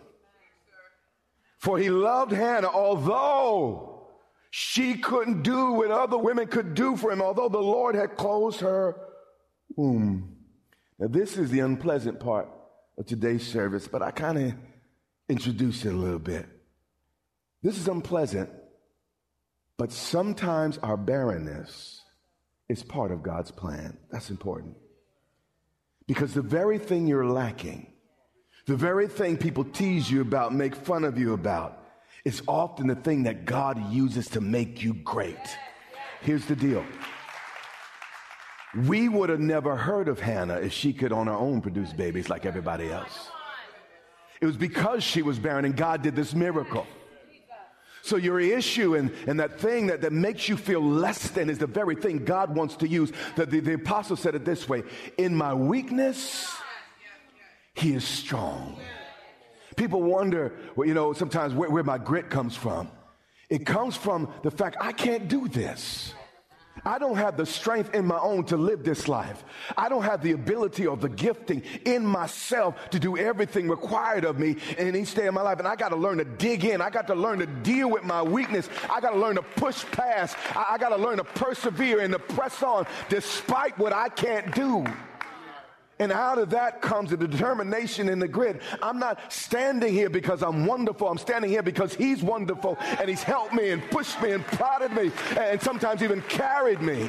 For 1.58 1.78
he 1.78 1.90
loved 1.90 2.32
Hannah, 2.32 2.68
although 2.68 3.89
she 4.50 4.94
couldn't 4.96 5.42
do 5.42 5.72
what 5.72 5.90
other 5.90 6.18
women 6.18 6.48
could 6.48 6.74
do 6.74 6.96
for 6.96 7.12
him, 7.12 7.22
although 7.22 7.48
the 7.48 7.58
Lord 7.58 7.94
had 7.94 8.16
closed 8.16 8.60
her 8.60 8.96
womb. 9.76 10.36
Now, 10.98 11.06
this 11.08 11.36
is 11.38 11.50
the 11.50 11.60
unpleasant 11.60 12.20
part 12.20 12.48
of 12.98 13.06
today's 13.06 13.46
service, 13.46 13.86
but 13.88 14.02
I 14.02 14.10
kind 14.10 14.38
of 14.38 14.54
introduced 15.28 15.84
it 15.84 15.94
a 15.94 15.96
little 15.96 16.18
bit. 16.18 16.46
This 17.62 17.78
is 17.78 17.86
unpleasant, 17.86 18.50
but 19.76 19.92
sometimes 19.92 20.78
our 20.78 20.96
barrenness 20.96 22.02
is 22.68 22.82
part 22.82 23.12
of 23.12 23.22
God's 23.22 23.50
plan. 23.50 23.96
That's 24.10 24.30
important. 24.30 24.76
Because 26.06 26.34
the 26.34 26.42
very 26.42 26.78
thing 26.78 27.06
you're 27.06 27.26
lacking, 27.26 27.86
the 28.66 28.76
very 28.76 29.06
thing 29.06 29.36
people 29.36 29.64
tease 29.64 30.10
you 30.10 30.20
about, 30.20 30.52
make 30.52 30.74
fun 30.74 31.04
of 31.04 31.18
you 31.18 31.34
about, 31.34 31.79
is 32.24 32.42
often 32.46 32.86
the 32.86 32.94
thing 32.94 33.24
that 33.24 33.44
God 33.44 33.92
uses 33.92 34.28
to 34.30 34.40
make 34.40 34.82
you 34.82 34.94
great. 34.94 35.36
Here's 36.20 36.44
the 36.46 36.56
deal. 36.56 36.84
We 38.86 39.08
would 39.08 39.30
have 39.30 39.40
never 39.40 39.76
heard 39.76 40.08
of 40.08 40.20
Hannah 40.20 40.60
if 40.60 40.72
she 40.72 40.92
could 40.92 41.12
on 41.12 41.26
her 41.26 41.32
own 41.32 41.60
produce 41.60 41.92
babies 41.92 42.28
like 42.28 42.46
everybody 42.46 42.90
else. 42.90 43.28
It 44.40 44.46
was 44.46 44.56
because 44.56 45.02
she 45.02 45.22
was 45.22 45.38
barren 45.38 45.64
and 45.64 45.76
God 45.76 46.02
did 46.02 46.14
this 46.14 46.34
miracle. 46.34 46.86
So 48.02 48.16
your 48.16 48.40
issue 48.40 48.96
and, 48.96 49.12
and 49.26 49.38
that 49.40 49.60
thing 49.60 49.88
that, 49.88 50.00
that 50.02 50.12
makes 50.12 50.48
you 50.48 50.56
feel 50.56 50.82
less 50.82 51.30
than 51.30 51.50
is 51.50 51.58
the 51.58 51.66
very 51.66 51.94
thing 51.94 52.24
God 52.24 52.54
wants 52.54 52.76
to 52.76 52.88
use. 52.88 53.12
The, 53.36 53.44
the, 53.44 53.60
the 53.60 53.74
apostle 53.74 54.16
said 54.16 54.34
it 54.34 54.44
this 54.44 54.68
way 54.68 54.84
In 55.18 55.34
my 55.34 55.52
weakness, 55.52 56.50
he 57.74 57.92
is 57.92 58.04
strong. 58.04 58.78
People 59.80 60.02
wonder, 60.02 60.52
well, 60.76 60.86
you 60.86 60.92
know, 60.92 61.14
sometimes 61.14 61.54
where, 61.54 61.70
where 61.70 61.82
my 61.82 61.96
grit 61.96 62.28
comes 62.28 62.54
from. 62.54 62.90
It 63.48 63.64
comes 63.64 63.96
from 63.96 64.30
the 64.42 64.50
fact 64.50 64.76
I 64.78 64.92
can't 64.92 65.26
do 65.26 65.48
this. 65.48 66.12
I 66.84 66.98
don't 66.98 67.16
have 67.16 67.38
the 67.38 67.46
strength 67.46 67.94
in 67.94 68.04
my 68.04 68.18
own 68.18 68.44
to 68.46 68.58
live 68.58 68.84
this 68.84 69.08
life. 69.08 69.42
I 69.78 69.88
don't 69.88 70.02
have 70.02 70.22
the 70.22 70.32
ability 70.32 70.86
or 70.86 70.98
the 70.98 71.08
gifting 71.08 71.62
in 71.86 72.04
myself 72.04 72.90
to 72.90 72.98
do 72.98 73.16
everything 73.16 73.70
required 73.70 74.26
of 74.26 74.38
me 74.38 74.56
in 74.76 74.94
each 74.94 75.14
day 75.14 75.28
of 75.28 75.32
my 75.32 75.40
life. 75.40 75.58
And 75.58 75.66
I 75.66 75.76
got 75.76 75.88
to 75.88 75.96
learn 75.96 76.18
to 76.18 76.26
dig 76.26 76.66
in. 76.66 76.82
I 76.82 76.90
got 76.90 77.06
to 77.06 77.14
learn 77.14 77.38
to 77.38 77.46
deal 77.46 77.88
with 77.88 78.04
my 78.04 78.20
weakness. 78.20 78.68
I 78.90 79.00
got 79.00 79.12
to 79.12 79.18
learn 79.18 79.36
to 79.36 79.42
push 79.42 79.82
past. 79.92 80.36
I, 80.54 80.74
I 80.74 80.78
got 80.78 80.90
to 80.90 80.96
learn 80.96 81.16
to 81.16 81.24
persevere 81.24 82.00
and 82.00 82.12
to 82.12 82.18
press 82.18 82.62
on 82.62 82.86
despite 83.08 83.78
what 83.78 83.94
I 83.94 84.10
can't 84.10 84.54
do. 84.54 84.84
And 86.00 86.10
out 86.10 86.38
of 86.38 86.50
that 86.50 86.80
comes 86.80 87.10
the 87.10 87.16
determination 87.18 88.08
in 88.08 88.18
the 88.18 88.26
grit. 88.26 88.62
I'm 88.82 88.98
not 88.98 89.30
standing 89.30 89.92
here 89.92 90.08
because 90.08 90.42
I'm 90.42 90.64
wonderful. 90.64 91.06
I'm 91.06 91.18
standing 91.18 91.50
here 91.50 91.62
because 91.62 91.94
He's 91.94 92.22
wonderful 92.22 92.78
and 92.80 93.06
He's 93.06 93.22
helped 93.22 93.52
me 93.52 93.68
and 93.68 93.82
pushed 93.90 94.20
me 94.22 94.32
and 94.32 94.42
prodded 94.44 94.92
me 94.92 95.12
and 95.36 95.60
sometimes 95.60 96.02
even 96.02 96.22
carried 96.22 96.80
me 96.80 97.06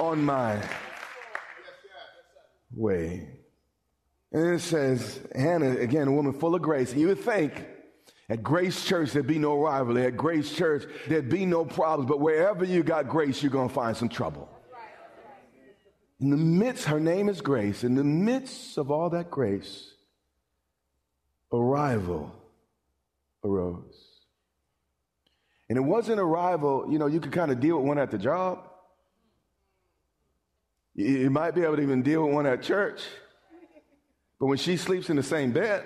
on 0.00 0.24
my 0.24 0.60
way. 2.74 3.28
And 4.32 4.54
it 4.54 4.60
says, 4.60 5.20
Hannah, 5.32 5.76
again, 5.76 6.08
a 6.08 6.12
woman 6.12 6.32
full 6.32 6.56
of 6.56 6.62
grace. 6.62 6.90
And 6.90 7.00
you 7.00 7.06
would 7.06 7.20
think 7.20 7.64
at 8.28 8.42
Grace 8.42 8.84
Church 8.84 9.12
there'd 9.12 9.28
be 9.28 9.38
no 9.38 9.60
rivalry. 9.60 10.06
At 10.06 10.16
Grace 10.16 10.52
Church 10.52 10.86
there'd 11.06 11.28
be 11.28 11.46
no 11.46 11.64
problems. 11.64 12.10
But 12.10 12.18
wherever 12.18 12.64
you 12.64 12.82
got 12.82 13.08
grace, 13.08 13.44
you're 13.44 13.52
going 13.52 13.68
to 13.68 13.74
find 13.74 13.96
some 13.96 14.08
trouble. 14.08 14.48
In 16.24 16.30
the 16.30 16.38
midst, 16.38 16.86
her 16.86 17.00
name 17.00 17.28
is 17.28 17.42
Grace, 17.42 17.84
in 17.84 17.96
the 17.96 18.02
midst 18.02 18.78
of 18.78 18.90
all 18.90 19.10
that 19.10 19.30
grace, 19.30 19.92
a 21.52 21.58
rival 21.58 22.34
arose. 23.44 24.22
And 25.68 25.76
it 25.76 25.82
wasn't 25.82 26.20
a 26.20 26.24
rival, 26.24 26.86
you 26.88 26.98
know, 26.98 27.08
you 27.08 27.20
could 27.20 27.32
kind 27.32 27.50
of 27.50 27.60
deal 27.60 27.76
with 27.76 27.86
one 27.86 27.98
at 27.98 28.10
the 28.10 28.16
job. 28.16 28.60
You 30.94 31.28
might 31.28 31.50
be 31.50 31.60
able 31.60 31.76
to 31.76 31.82
even 31.82 32.02
deal 32.02 32.24
with 32.24 32.32
one 32.32 32.46
at 32.46 32.62
church. 32.62 33.02
But 34.40 34.46
when 34.46 34.56
she 34.56 34.78
sleeps 34.78 35.10
in 35.10 35.16
the 35.16 35.22
same 35.22 35.52
bed, 35.52 35.84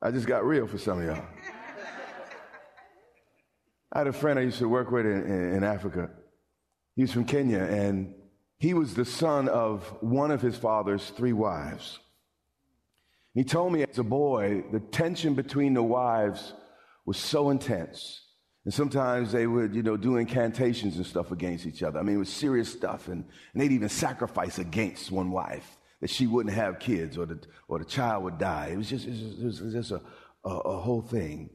I 0.00 0.12
just 0.12 0.28
got 0.28 0.46
real 0.46 0.68
for 0.68 0.78
some 0.78 1.00
of 1.00 1.06
y'all. 1.06 1.26
I 3.92 3.98
had 3.98 4.06
a 4.06 4.12
friend 4.12 4.38
I 4.38 4.42
used 4.42 4.58
to 4.58 4.68
work 4.68 4.92
with 4.92 5.06
in, 5.06 5.26
in, 5.26 5.54
in 5.56 5.64
Africa. 5.64 6.08
He 6.96 7.02
was 7.02 7.12
from 7.12 7.26
Kenya, 7.26 7.60
and 7.60 8.14
he 8.58 8.74
was 8.74 8.94
the 8.94 9.04
son 9.04 9.48
of 9.48 9.84
one 10.00 10.30
of 10.30 10.40
his 10.40 10.56
father's 10.56 11.08
three 11.10 11.34
wives. 11.34 11.98
He 13.34 13.44
told 13.44 13.74
me 13.74 13.82
as 13.82 13.98
a 13.98 14.02
boy, 14.02 14.64
the 14.72 14.80
tension 14.80 15.34
between 15.34 15.74
the 15.74 15.82
wives 15.82 16.54
was 17.04 17.18
so 17.18 17.50
intense. 17.50 18.22
And 18.64 18.72
sometimes 18.72 19.30
they 19.30 19.46
would, 19.46 19.74
you 19.74 19.82
know, 19.82 19.98
do 19.98 20.16
incantations 20.16 20.96
and 20.96 21.06
stuff 21.06 21.30
against 21.30 21.66
each 21.66 21.82
other. 21.82 22.00
I 22.00 22.02
mean, 22.02 22.16
it 22.16 22.18
was 22.18 22.32
serious 22.32 22.72
stuff. 22.72 23.08
And, 23.08 23.24
and 23.52 23.62
they'd 23.62 23.72
even 23.72 23.90
sacrifice 23.90 24.58
against 24.58 25.12
one 25.12 25.30
wife 25.30 25.76
that 26.00 26.10
she 26.10 26.26
wouldn't 26.26 26.54
have 26.54 26.78
kids 26.78 27.18
or 27.18 27.26
the, 27.26 27.38
or 27.68 27.78
the 27.78 27.84
child 27.84 28.24
would 28.24 28.38
die. 28.38 28.70
It 28.72 28.78
was 28.78 28.88
just, 28.88 29.06
it 29.06 29.44
was, 29.44 29.60
just 29.72 29.90
a, 29.90 30.00
a, 30.44 30.48
a 30.48 30.80
whole 30.80 31.02
thing. 31.02 31.50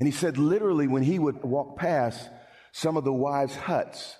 And 0.00 0.06
he 0.06 0.12
said, 0.12 0.38
literally, 0.38 0.88
when 0.88 1.02
he 1.02 1.18
would 1.18 1.44
walk 1.44 1.78
past 1.78 2.28
some 2.72 2.96
of 2.96 3.04
the 3.04 3.12
wives' 3.12 3.54
huts, 3.54 4.16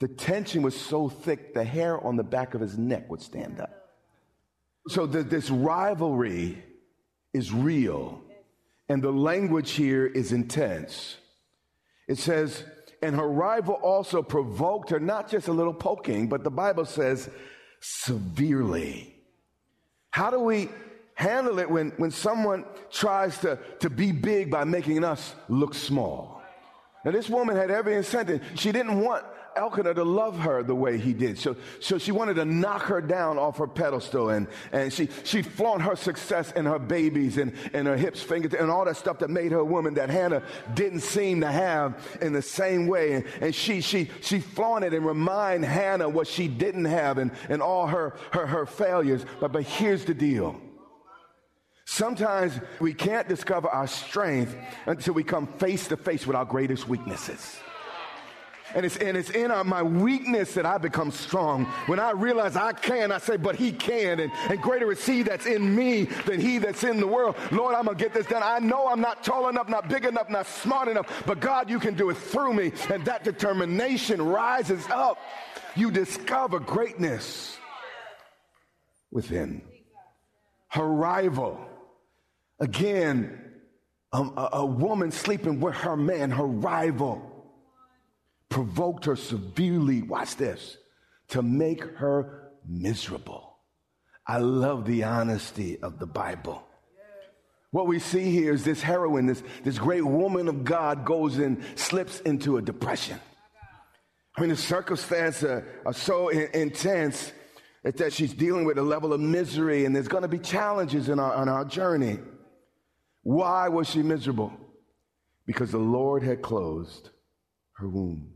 the 0.00 0.08
tension 0.08 0.62
was 0.62 0.78
so 0.78 1.08
thick, 1.08 1.54
the 1.54 1.64
hair 1.64 2.04
on 2.04 2.16
the 2.16 2.22
back 2.24 2.54
of 2.54 2.60
his 2.60 2.76
neck 2.76 3.10
would 3.10 3.22
stand 3.22 3.60
up. 3.60 3.70
So 4.88 5.06
the, 5.06 5.22
this 5.22 5.50
rivalry 5.50 6.62
is 7.32 7.52
real, 7.52 8.20
and 8.88 9.02
the 9.02 9.12
language 9.12 9.72
here 9.72 10.06
is 10.06 10.32
intense. 10.32 11.16
It 12.06 12.18
says, 12.18 12.64
and 13.02 13.16
her 13.16 13.28
rival 13.28 13.74
also 13.74 14.22
provoked 14.22 14.90
her, 14.90 15.00
not 15.00 15.30
just 15.30 15.48
a 15.48 15.52
little 15.52 15.74
poking, 15.74 16.28
but 16.28 16.44
the 16.44 16.50
Bible 16.50 16.84
says 16.84 17.30
severely. 17.80 19.14
How 20.10 20.30
do 20.30 20.40
we 20.40 20.68
handle 21.14 21.58
it 21.58 21.70
when, 21.70 21.90
when 21.96 22.10
someone 22.10 22.64
tries 22.90 23.38
to, 23.38 23.58
to 23.80 23.90
be 23.90 24.12
big 24.12 24.50
by 24.50 24.64
making 24.64 25.04
us 25.04 25.34
look 25.48 25.74
small? 25.74 26.42
Now, 27.04 27.10
this 27.10 27.28
woman 27.28 27.56
had 27.56 27.70
every 27.70 27.94
incentive. 27.96 28.42
She 28.54 28.72
didn't 28.72 29.00
want 29.00 29.24
Elkanah 29.56 29.94
to 29.94 30.04
love 30.04 30.38
her 30.40 30.62
the 30.62 30.74
way 30.74 30.98
he 30.98 31.12
did. 31.12 31.38
So, 31.38 31.56
so 31.80 31.98
she 31.98 32.12
wanted 32.12 32.34
to 32.34 32.44
knock 32.44 32.82
her 32.82 33.00
down 33.00 33.38
off 33.38 33.58
her 33.58 33.66
pedestal 33.66 34.30
and, 34.30 34.46
and 34.72 34.92
she, 34.92 35.08
she 35.24 35.42
flaunt 35.42 35.82
her 35.82 35.96
success 35.96 36.52
and 36.54 36.66
her 36.66 36.78
babies 36.78 37.38
and, 37.38 37.52
and 37.72 37.86
her 37.86 37.96
hips, 37.96 38.22
fingers, 38.22 38.54
and 38.54 38.70
all 38.70 38.84
that 38.84 38.96
stuff 38.96 39.18
that 39.20 39.30
made 39.30 39.52
her 39.52 39.58
a 39.58 39.64
woman 39.64 39.94
that 39.94 40.10
Hannah 40.10 40.42
didn't 40.74 41.00
seem 41.00 41.40
to 41.40 41.50
have 41.50 42.18
in 42.20 42.32
the 42.32 42.42
same 42.42 42.86
way. 42.86 43.12
And, 43.12 43.24
and 43.40 43.54
she, 43.54 43.80
she, 43.80 44.10
she 44.20 44.40
flaunted 44.40 44.94
and 44.94 45.04
remind 45.04 45.64
Hannah 45.64 46.08
what 46.08 46.26
she 46.26 46.48
didn't 46.48 46.86
have 46.86 47.18
and, 47.18 47.30
and 47.48 47.62
all 47.62 47.86
her, 47.86 48.16
her, 48.32 48.46
her 48.46 48.66
failures. 48.66 49.24
But, 49.40 49.52
but 49.52 49.64
here's 49.64 50.04
the 50.04 50.14
deal. 50.14 50.60
Sometimes 51.86 52.58
we 52.80 52.94
can't 52.94 53.28
discover 53.28 53.68
our 53.68 53.86
strength 53.86 54.56
until 54.86 55.14
we 55.14 55.22
come 55.22 55.46
face 55.58 55.88
to 55.88 55.96
face 55.96 56.26
with 56.26 56.36
our 56.36 56.44
greatest 56.44 56.88
weaknesses. 56.88 57.58
And 58.74 58.84
it's, 58.84 58.96
and 58.96 59.16
it's 59.16 59.30
in 59.30 59.50
our, 59.52 59.62
my 59.62 59.82
weakness 59.82 60.54
that 60.54 60.66
I 60.66 60.78
become 60.78 61.12
strong. 61.12 61.64
When 61.86 62.00
I 62.00 62.10
realize 62.10 62.56
I 62.56 62.72
can, 62.72 63.12
I 63.12 63.18
say, 63.18 63.36
but 63.36 63.54
he 63.54 63.70
can. 63.70 64.18
And, 64.18 64.32
and 64.50 64.60
greater 64.60 64.90
is 64.90 65.04
he 65.06 65.22
that's 65.22 65.46
in 65.46 65.74
me 65.74 66.04
than 66.26 66.40
he 66.40 66.58
that's 66.58 66.82
in 66.82 66.98
the 66.98 67.06
world. 67.06 67.36
Lord, 67.52 67.74
I'm 67.74 67.84
going 67.84 67.96
to 67.96 68.02
get 68.02 68.12
this 68.12 68.26
done. 68.26 68.42
I 68.44 68.58
know 68.58 68.88
I'm 68.88 69.00
not 69.00 69.22
tall 69.22 69.48
enough, 69.48 69.68
not 69.68 69.88
big 69.88 70.04
enough, 70.04 70.28
not 70.28 70.46
smart 70.46 70.88
enough, 70.88 71.24
but 71.24 71.38
God, 71.38 71.70
you 71.70 71.78
can 71.78 71.94
do 71.94 72.10
it 72.10 72.16
through 72.16 72.54
me. 72.54 72.72
And 72.90 73.04
that 73.04 73.22
determination 73.22 74.20
rises 74.20 74.84
up. 74.90 75.18
You 75.76 75.90
discover 75.90 76.58
greatness 76.58 77.56
within. 79.12 79.62
Her 80.68 80.86
rival. 80.86 81.60
Again, 82.58 83.40
a, 84.12 84.48
a 84.54 84.66
woman 84.66 85.12
sleeping 85.12 85.60
with 85.60 85.74
her 85.76 85.96
man, 85.96 86.32
her 86.32 86.46
rival 86.46 87.33
provoked 88.54 89.06
her 89.06 89.16
severely, 89.16 90.00
watch 90.00 90.36
this, 90.36 90.76
to 91.26 91.42
make 91.42 91.82
her 91.96 92.52
miserable. 92.64 93.58
I 94.28 94.38
love 94.38 94.84
the 94.84 95.02
honesty 95.02 95.82
of 95.82 95.98
the 95.98 96.06
Bible. 96.06 96.62
What 97.72 97.88
we 97.88 97.98
see 97.98 98.30
here 98.30 98.54
is 98.54 98.62
this 98.62 98.80
heroine, 98.80 99.26
this, 99.26 99.42
this 99.64 99.76
great 99.76 100.06
woman 100.06 100.46
of 100.46 100.62
God 100.62 101.04
goes 101.04 101.36
and 101.38 101.64
slips 101.74 102.20
into 102.20 102.56
a 102.56 102.62
depression. 102.62 103.18
I 104.36 104.40
mean, 104.40 104.50
the 104.50 104.56
circumstances 104.56 105.42
are, 105.42 105.66
are 105.84 105.92
so 105.92 106.28
in, 106.28 106.48
intense 106.54 107.32
that 107.82 108.12
she's 108.12 108.32
dealing 108.32 108.64
with 108.64 108.78
a 108.78 108.82
level 108.82 109.12
of 109.12 109.18
misery 109.20 109.84
and 109.84 109.96
there's 109.96 110.06
going 110.06 110.22
to 110.22 110.28
be 110.28 110.38
challenges 110.38 111.08
in 111.08 111.18
our, 111.18 111.34
on 111.34 111.48
our 111.48 111.64
journey. 111.64 112.20
Why 113.24 113.68
was 113.68 113.90
she 113.90 114.04
miserable? 114.04 114.52
Because 115.44 115.72
the 115.72 115.78
Lord 115.78 116.22
had 116.22 116.40
closed 116.40 117.10
her 117.78 117.88
womb. 117.88 118.33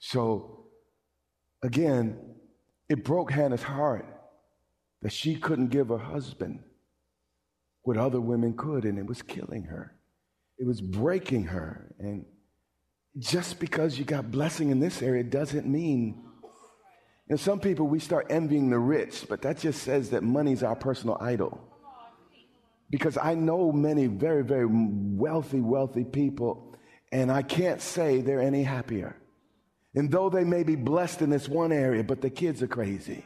So, 0.00 0.66
again, 1.62 2.18
it 2.88 3.04
broke 3.04 3.30
Hannah's 3.30 3.62
heart 3.62 4.06
that 5.02 5.12
she 5.12 5.36
couldn't 5.36 5.68
give 5.68 5.88
her 5.88 5.98
husband 5.98 6.64
what 7.82 7.96
other 7.96 8.20
women 8.20 8.54
could, 8.54 8.84
and 8.84 8.98
it 8.98 9.06
was 9.06 9.22
killing 9.22 9.64
her. 9.64 9.94
It 10.58 10.66
was 10.66 10.80
breaking 10.80 11.44
her. 11.44 11.94
And 11.98 12.26
just 13.18 13.60
because 13.60 13.98
you 13.98 14.04
got 14.04 14.30
blessing 14.30 14.70
in 14.70 14.80
this 14.80 15.02
area 15.02 15.22
doesn't 15.22 15.66
mean. 15.66 16.24
Know, 17.28 17.36
some 17.36 17.60
people, 17.60 17.86
we 17.86 18.00
start 18.00 18.26
envying 18.28 18.70
the 18.70 18.78
rich, 18.78 19.26
but 19.28 19.42
that 19.42 19.58
just 19.58 19.82
says 19.82 20.10
that 20.10 20.22
money's 20.22 20.62
our 20.62 20.74
personal 20.74 21.16
idol. 21.20 21.60
Because 22.90 23.16
I 23.16 23.34
know 23.34 23.70
many 23.70 24.06
very, 24.06 24.42
very 24.42 24.66
wealthy, 24.66 25.60
wealthy 25.60 26.04
people, 26.04 26.76
and 27.12 27.30
I 27.30 27.42
can't 27.42 27.80
say 27.80 28.20
they're 28.20 28.42
any 28.42 28.64
happier. 28.64 29.19
And 29.94 30.10
though 30.10 30.30
they 30.30 30.44
may 30.44 30.62
be 30.62 30.76
blessed 30.76 31.22
in 31.22 31.30
this 31.30 31.48
one 31.48 31.72
area, 31.72 32.04
but 32.04 32.20
the 32.20 32.30
kids 32.30 32.62
are 32.62 32.68
crazy. 32.68 33.24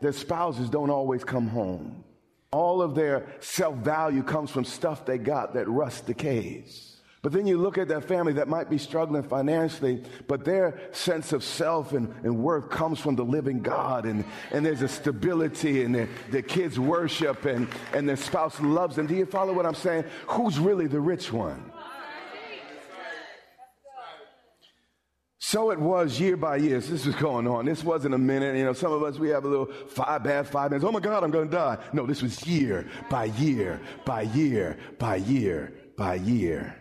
Their 0.00 0.12
spouses 0.12 0.70
don't 0.70 0.90
always 0.90 1.24
come 1.24 1.48
home. 1.48 2.04
All 2.50 2.80
of 2.82 2.94
their 2.94 3.26
self 3.40 3.76
value 3.76 4.22
comes 4.22 4.50
from 4.50 4.64
stuff 4.64 5.04
they 5.04 5.18
got 5.18 5.54
that 5.54 5.68
rust 5.68 6.06
decays. 6.06 6.88
But 7.20 7.32
then 7.32 7.46
you 7.48 7.58
look 7.58 7.78
at 7.78 7.88
that 7.88 8.04
family 8.04 8.34
that 8.34 8.46
might 8.46 8.70
be 8.70 8.78
struggling 8.78 9.24
financially, 9.24 10.04
but 10.28 10.44
their 10.44 10.80
sense 10.92 11.32
of 11.32 11.42
self 11.42 11.92
and, 11.92 12.14
and 12.22 12.38
worth 12.38 12.70
comes 12.70 13.00
from 13.00 13.16
the 13.16 13.24
living 13.24 13.60
God. 13.60 14.06
And, 14.06 14.24
and 14.52 14.64
there's 14.64 14.82
a 14.82 14.88
stability, 14.88 15.82
and 15.82 16.08
their 16.30 16.42
kids 16.42 16.78
worship, 16.78 17.44
and, 17.44 17.68
and 17.92 18.08
their 18.08 18.16
spouse 18.16 18.60
loves 18.60 18.94
them. 18.96 19.08
Do 19.08 19.16
you 19.16 19.26
follow 19.26 19.52
what 19.52 19.66
I'm 19.66 19.74
saying? 19.74 20.04
Who's 20.28 20.60
really 20.60 20.86
the 20.86 21.00
rich 21.00 21.32
one? 21.32 21.72
So 25.48 25.70
it 25.70 25.78
was 25.78 26.20
year 26.20 26.36
by 26.36 26.56
year. 26.56 26.78
This 26.78 27.06
was 27.06 27.14
going 27.14 27.48
on. 27.48 27.64
This 27.64 27.82
wasn't 27.82 28.14
a 28.14 28.18
minute. 28.18 28.54
You 28.54 28.66
know, 28.66 28.74
some 28.74 28.92
of 28.92 29.02
us, 29.02 29.18
we 29.18 29.30
have 29.30 29.46
a 29.46 29.48
little 29.48 29.72
five 29.86 30.22
bad 30.22 30.46
five 30.46 30.70
minutes. 30.70 30.84
Oh 30.86 30.92
my 30.92 31.00
God, 31.00 31.24
I'm 31.24 31.30
going 31.30 31.48
to 31.48 31.56
die. 31.56 31.78
No, 31.94 32.04
this 32.04 32.20
was 32.20 32.46
year 32.46 32.86
by 33.08 33.24
year, 33.24 33.80
by 34.04 34.20
year, 34.20 34.76
by 34.98 35.16
year, 35.16 35.72
by 35.96 36.16
year. 36.16 36.76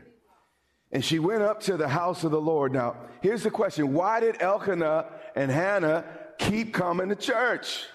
And 0.92 1.02
she 1.02 1.18
went 1.18 1.44
up 1.44 1.62
to 1.62 1.78
the 1.78 1.88
house 1.88 2.26
of 2.26 2.32
the 2.32 2.42
Lord. 2.42 2.74
Now, 2.74 2.98
here's 3.22 3.44
the 3.44 3.52
question 3.52 3.94
Why 3.94 4.20
did 4.20 4.42
Elkanah 4.42 5.14
and 5.34 5.50
Hannah 5.50 6.04
keep 6.38 6.74
coming 6.74 7.08
to 7.08 7.16
church? 7.16 7.86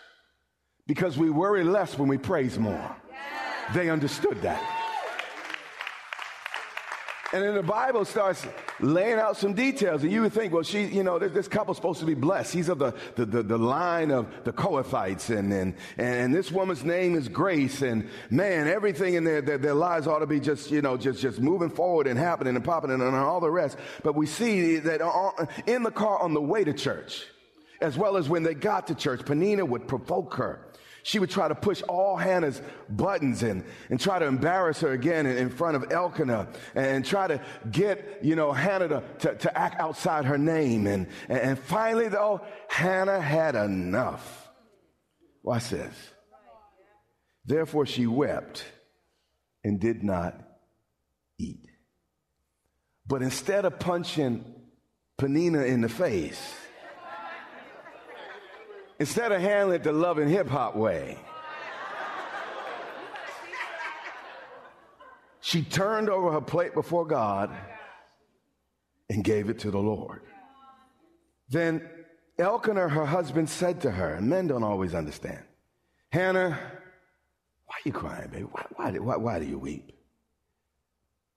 Because 0.87 1.19
we 1.19 1.29
worry 1.29 1.65
less 1.65 1.99
when 1.99 2.09
we 2.09 2.17
praise 2.17 2.59
more. 2.59 2.97
They 3.75 3.91
understood 3.91 4.41
that. 4.41 4.82
And 7.33 7.43
then 7.43 7.55
the 7.55 7.63
Bible 7.63 8.05
starts 8.05 8.47
laying 8.79 9.19
out 9.19 9.39
some 9.39 9.55
details. 9.55 10.03
And 10.03 10.13
you 10.13 10.21
would 10.21 10.35
think, 10.35 10.53
well, 10.53 10.63
she, 10.63 10.85
you 10.85 11.03
know, 11.03 11.19
this, 11.19 11.33
this 11.33 11.49
couple's 11.49 11.79
supposed 11.79 12.01
to 12.01 12.07
be 12.07 12.15
blessed. 12.15 12.53
He's 12.53 12.69
of 12.69 12.79
the, 12.79 12.95
the, 13.15 13.25
the, 13.25 13.43
the 13.43 13.59
line 13.59 14.11
of 14.11 14.27
the 14.45 14.53
Kohathites. 14.53 15.35
And, 15.35 15.51
and, 15.51 15.75
and 15.97 16.35
this 16.35 16.53
woman's 16.53 16.85
name 16.85 17.15
is 17.15 17.29
Grace. 17.29 17.81
And 17.81 18.07
man, 18.29 18.69
everything 18.69 19.15
in 19.15 19.25
their, 19.25 19.41
their, 19.41 19.57
their 19.57 19.75
lives 19.75 20.07
ought 20.07 20.19
to 20.19 20.27
be 20.27 20.41
just, 20.41 20.71
you 20.71 20.83
know, 20.83 20.99
just, 20.99 21.21
just 21.21 21.41
moving 21.41 21.71
forward 21.71 22.07
and 22.07 22.19
happening 22.19 22.55
and 22.55 22.65
popping 22.65 22.91
and, 22.91 23.03
and 23.03 23.17
all 23.17 23.41
the 23.41 23.51
rest. 23.51 23.79
But 24.03 24.15
we 24.15 24.27
see 24.27 24.79
that 24.81 25.01
uh, 25.01 25.31
uh, 25.39 25.47
in 25.67 25.85
the 25.85 25.91
car 25.91 26.19
on 26.19 26.35
the 26.35 26.43
way 26.43 26.65
to 26.65 26.75
church, 26.75 27.25
as 27.81 27.97
well 27.97 28.19
as 28.19 28.29
when 28.29 28.43
they 28.43 28.55
got 28.55 28.87
to 28.89 28.95
church, 28.95 29.25
Peninnah 29.25 29.65
would 29.65 29.89
provoke 29.89 30.35
her 30.35 30.67
she 31.03 31.19
would 31.19 31.31
try 31.31 31.49
to 31.49 31.55
push 31.55 31.83
all 31.83 32.17
Hannah's 32.17 32.63
buttons 32.89 33.43
in 33.43 33.65
and 33.91 34.01
try 34.01 34.19
to 34.19 34.27
embarrass 34.27 34.81
her 34.81 34.93
again 34.93 35.27
in, 35.27 35.51
front 35.51 35.77
of 35.77 35.91
Elkanah 35.91 36.49
and 36.75 37.05
try 37.05 37.27
to 37.27 37.41
get, 37.71 38.21
you 38.23 38.37
know, 38.37 38.53
Hannah 38.53 38.89
to, 38.89 39.03
to, 39.21 39.35
to 39.35 39.59
act 39.59 39.81
outside 39.81 40.25
her 40.25 40.39
name. 40.39 40.87
And, 40.87 41.09
and 41.29 41.59
finally, 41.59 42.09
though, 42.09 42.43
Hannah 42.69 43.21
had 43.21 43.55
enough. 43.55 44.51
Watch 45.43 45.71
this. 45.71 45.95
Therefore, 47.45 47.87
she 47.87 48.07
wept 48.07 48.65
and 49.65 49.81
did 49.81 50.05
not 50.05 50.41
eat. 51.39 51.67
But 53.07 53.23
instead 53.23 53.65
of 53.65 53.81
punching 53.81 54.45
Peninnah 55.19 55.65
in 55.65 55.81
the 55.81 55.89
face, 55.89 56.55
instead 59.03 59.33
of 59.33 59.41
handling 59.41 59.75
it 59.75 59.83
the 59.83 59.93
loving 59.93 60.29
hip 60.29 60.49
hop 60.49 60.77
way. 60.77 61.19
She 65.41 65.65
turned 65.65 66.09
over 66.09 66.31
her 66.31 66.41
plate 66.41 66.73
before 66.73 67.05
God 67.05 67.51
and 69.11 69.25
gave 69.25 69.51
it 69.51 69.59
to 69.61 69.73
the 69.73 69.79
Lord. 69.79 70.23
Then 71.49 71.83
Elkanah, 72.39 72.89
her 72.91 73.05
husband, 73.05 73.51
said 73.51 73.81
to 73.81 73.91
her, 73.91 74.15
and 74.15 74.29
men 74.29 74.47
don't 74.47 74.63
always 74.63 74.95
understand, 74.95 75.43
Hannah, 76.13 76.51
why 76.51 77.75
are 77.75 77.85
you 77.85 77.93
crying, 77.93 78.31
baby? 78.31 78.45
Why, 78.45 78.67
why, 78.77 78.91
why, 78.93 79.17
why 79.17 79.39
do 79.41 79.47
you 79.47 79.59
weep? 79.59 79.91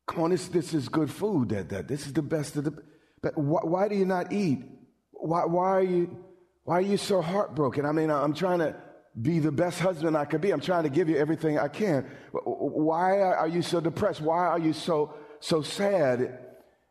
Come 0.06 0.22
on, 0.22 0.30
this, 0.30 0.50
this 0.50 0.76
is 0.76 0.88
good 0.88 1.10
food. 1.10 1.50
That, 1.50 1.70
that 1.70 1.88
this 1.88 2.06
is 2.06 2.14
the 2.14 2.22
best 2.22 2.58
of 2.58 2.66
the. 2.66 2.84
But 3.24 3.36
why, 3.36 3.62
why 3.64 3.88
do 3.88 3.96
you 3.96 4.06
not 4.06 4.32
eat? 4.32 4.64
Why, 5.12 5.46
why 5.46 5.70
are 5.72 5.84
you 5.84 6.25
why 6.66 6.80
are 6.80 6.82
you 6.82 6.98
so 6.98 7.22
heartbroken? 7.22 7.86
I 7.86 7.92
mean, 7.92 8.10
I'm 8.10 8.34
trying 8.34 8.60
to 8.60 8.76
be 9.22 9.38
the 9.38 9.52
best 9.52 9.80
husband 9.80 10.18
I 10.18 10.26
could 10.26 10.42
be. 10.42 10.52
I'm 10.52 10.60
trying 10.60 10.84
to 10.84 10.90
give 10.90 11.08
you 11.08 11.16
everything 11.16 11.60
I 11.60 11.68
can. 11.68 12.10
Why 12.34 13.22
are 13.22 13.48
you 13.48 13.62
so 13.62 13.80
depressed? 13.80 14.20
Why 14.20 14.48
are 14.48 14.60
you 14.60 14.74
so 14.74 15.14
so 15.40 15.62
sad? 15.62 16.40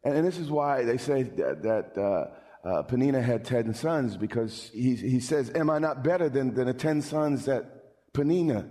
And, 0.05 0.25
this 0.25 0.39
is 0.39 0.49
why 0.49 0.85
they 0.85 0.97
say 0.97 1.25
that, 1.25 1.63
that 1.63 1.99
uh, 1.99 2.69
uh, 2.69 3.21
had 3.21 3.45
ten 3.45 3.75
sons 3.75 4.17
because 4.17 4.71
he, 4.73 4.95
he 4.95 5.19
says, 5.19 5.51
"Am 5.55 5.69
I 5.69 5.81
not 5.81 6.05
better 6.05 6.29
than, 6.29 6.55
than 6.55 6.67
the 6.67 6.75
ten 6.75 7.03
sons 7.03 7.47
that 7.47 7.65
Peninnah 8.13 8.69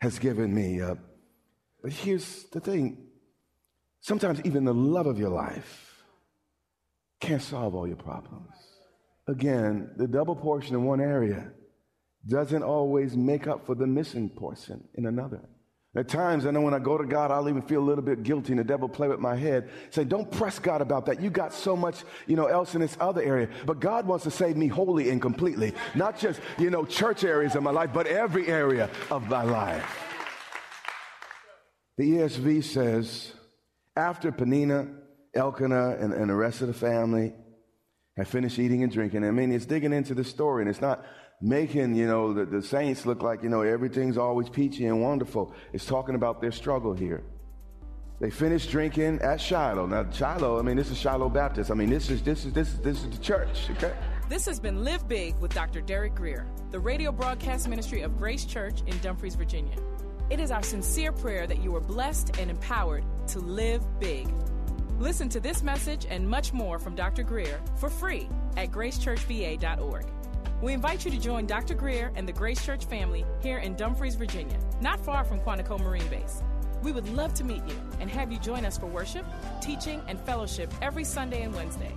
has 0.00 0.20
given 0.20 0.54
me?" 0.54 0.80
Uh, 0.80 0.94
but 1.82 1.92
here's 1.92 2.44
the 2.52 2.60
thing: 2.60 3.08
sometimes 4.00 4.40
even 4.44 4.64
the 4.64 4.74
love 4.74 5.06
of 5.06 5.18
your 5.18 5.30
life 5.30 6.04
can't 7.20 7.42
solve 7.42 7.74
all 7.74 7.88
your 7.88 7.96
problems 7.96 8.69
again, 9.30 9.90
the 9.96 10.06
double 10.06 10.36
portion 10.36 10.74
in 10.74 10.84
one 10.84 11.00
area 11.00 11.50
doesn't 12.28 12.62
always 12.62 13.16
make 13.16 13.46
up 13.46 13.64
for 13.66 13.74
the 13.74 13.86
missing 13.86 14.28
portion 14.28 14.86
in 14.94 15.06
another. 15.06 15.40
At 15.96 16.08
times, 16.08 16.46
I 16.46 16.52
know 16.52 16.60
when 16.60 16.74
I 16.74 16.78
go 16.78 16.96
to 16.96 17.04
God, 17.04 17.32
I'll 17.32 17.48
even 17.48 17.62
feel 17.62 17.80
a 17.80 17.88
little 17.88 18.04
bit 18.04 18.22
guilty, 18.22 18.52
and 18.52 18.60
the 18.60 18.64
devil 18.64 18.88
play 18.88 19.08
with 19.08 19.18
my 19.18 19.34
head. 19.34 19.70
Say, 19.90 20.04
don't 20.04 20.30
press 20.30 20.60
God 20.60 20.82
about 20.82 21.06
that. 21.06 21.20
You 21.20 21.30
got 21.30 21.52
so 21.52 21.74
much, 21.74 22.04
you 22.28 22.36
know, 22.36 22.46
else 22.46 22.76
in 22.76 22.80
this 22.80 22.96
other 23.00 23.20
area. 23.20 23.48
But 23.66 23.80
God 23.80 24.06
wants 24.06 24.22
to 24.24 24.30
save 24.30 24.56
me 24.56 24.68
wholly 24.68 25.10
and 25.10 25.20
completely. 25.20 25.74
Not 25.96 26.16
just, 26.16 26.40
you 26.58 26.70
know, 26.70 26.84
church 26.84 27.24
areas 27.24 27.56
of 27.56 27.64
my 27.64 27.72
life, 27.72 27.90
but 27.92 28.06
every 28.06 28.46
area 28.46 28.88
of 29.10 29.28
my 29.28 29.42
life. 29.42 29.98
The 31.98 32.04
ESV 32.04 32.62
says, 32.62 33.32
after 33.96 34.30
Peninnah, 34.30 34.86
Elkanah, 35.34 35.96
and, 35.98 36.12
and 36.12 36.30
the 36.30 36.36
rest 36.36 36.60
of 36.60 36.68
the 36.68 36.74
family 36.74 37.34
had 38.20 38.28
finished 38.28 38.58
eating 38.58 38.82
and 38.82 38.92
drinking. 38.92 39.24
I 39.24 39.30
mean, 39.30 39.52
it's 39.52 39.66
digging 39.66 39.92
into 39.92 40.14
the 40.14 40.24
story 40.24 40.62
and 40.62 40.70
it's 40.70 40.80
not 40.80 41.04
making, 41.40 41.94
you 41.94 42.06
know, 42.06 42.32
the, 42.32 42.44
the 42.44 42.62
saints 42.62 43.06
look 43.06 43.22
like, 43.22 43.42
you 43.42 43.48
know, 43.48 43.62
everything's 43.62 44.18
always 44.18 44.48
peachy 44.48 44.86
and 44.86 45.02
wonderful. 45.02 45.54
It's 45.72 45.86
talking 45.86 46.14
about 46.14 46.40
their 46.40 46.52
struggle 46.52 46.92
here. 46.92 47.22
They 48.20 48.28
finished 48.28 48.70
drinking 48.70 49.20
at 49.22 49.40
Shiloh. 49.40 49.86
Now, 49.86 50.10
Shiloh, 50.10 50.58
I 50.58 50.62
mean, 50.62 50.76
this 50.76 50.90
is 50.90 50.98
Shiloh 50.98 51.30
Baptist. 51.30 51.70
I 51.70 51.74
mean, 51.74 51.88
this 51.88 52.10
is 52.10 52.22
this 52.22 52.44
is 52.44 52.52
this 52.52 52.68
is 52.68 52.80
this 52.80 53.02
is 53.02 53.10
the 53.10 53.24
church, 53.24 53.70
okay? 53.70 53.94
This 54.28 54.44
has 54.44 54.60
been 54.60 54.84
Live 54.84 55.08
Big 55.08 55.36
with 55.40 55.54
Dr. 55.54 55.80
Derek 55.80 56.14
Grier, 56.14 56.46
the 56.70 56.78
radio 56.78 57.10
broadcast 57.12 57.66
ministry 57.68 58.02
of 58.02 58.18
Grace 58.18 58.44
Church 58.44 58.82
in 58.86 58.96
Dumfries, 58.98 59.34
Virginia. 59.34 59.74
It 60.28 60.38
is 60.38 60.50
our 60.50 60.62
sincere 60.62 61.10
prayer 61.10 61.46
that 61.46 61.62
you 61.62 61.74
are 61.74 61.80
blessed 61.80 62.36
and 62.38 62.50
empowered 62.50 63.04
to 63.28 63.40
live 63.40 63.82
big. 63.98 64.28
Listen 65.00 65.30
to 65.30 65.40
this 65.40 65.62
message 65.62 66.06
and 66.10 66.28
much 66.28 66.52
more 66.52 66.78
from 66.78 66.94
Dr. 66.94 67.22
Grier 67.22 67.58
for 67.76 67.88
free 67.88 68.28
at 68.58 68.70
gracechurchva.org. 68.70 70.04
We 70.60 70.74
invite 70.74 71.06
you 71.06 71.10
to 71.10 71.18
join 71.18 71.46
Dr. 71.46 71.74
Grier 71.74 72.12
and 72.16 72.28
the 72.28 72.34
Grace 72.34 72.62
Church 72.62 72.84
family 72.84 73.24
here 73.40 73.60
in 73.60 73.76
Dumfries, 73.76 74.14
Virginia, 74.14 74.58
not 74.82 75.00
far 75.00 75.24
from 75.24 75.40
Quantico 75.40 75.80
Marine 75.80 76.06
Base. 76.08 76.42
We 76.82 76.92
would 76.92 77.08
love 77.08 77.32
to 77.34 77.44
meet 77.44 77.66
you 77.66 77.80
and 77.98 78.10
have 78.10 78.30
you 78.30 78.38
join 78.40 78.66
us 78.66 78.76
for 78.76 78.86
worship, 78.86 79.24
teaching, 79.62 80.02
and 80.06 80.20
fellowship 80.20 80.70
every 80.82 81.04
Sunday 81.04 81.44
and 81.44 81.54
Wednesday. 81.54 81.94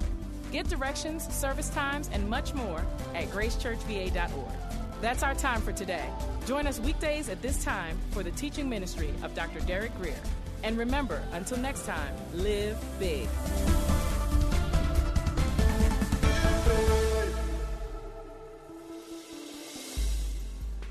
Get 0.54 0.70
directions, 0.70 1.28
service 1.34 1.70
times, 1.72 2.10
and 2.14 2.30
much 2.30 2.54
more 2.54 2.86
at 3.16 3.26
gracechurchva.org. 3.32 4.54
That's 5.02 5.24
our 5.24 5.36
time 5.36 5.60
for 5.60 5.74
today. 5.74 6.10
Join 6.46 6.68
us 6.68 6.80
weekdays 6.80 7.28
at 7.28 7.42
this 7.42 7.66
time 7.66 7.98
for 8.12 8.24
the 8.24 8.32
teaching 8.32 8.70
ministry 8.70 9.14
of 9.24 9.36
Dr. 9.36 9.60
Derek 9.60 9.94
Grier. 9.98 10.16
And 10.64 10.78
remember, 10.78 11.22
until 11.34 11.58
next 11.58 11.86
time, 11.86 12.16
live 12.34 12.78
big. 12.98 13.28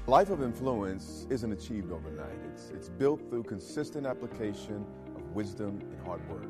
Life 0.06 0.28
of 0.28 0.42
influence 0.42 1.26
isn't 1.30 1.50
achieved 1.52 1.90
overnight. 1.90 2.28
It's, 2.52 2.68
it's 2.68 2.90
built 2.90 3.22
through 3.30 3.44
consistent 3.44 4.06
application 4.06 4.84
of 5.16 5.22
wisdom 5.34 5.80
and 5.80 6.06
hard 6.06 6.20
work. 6.28 6.44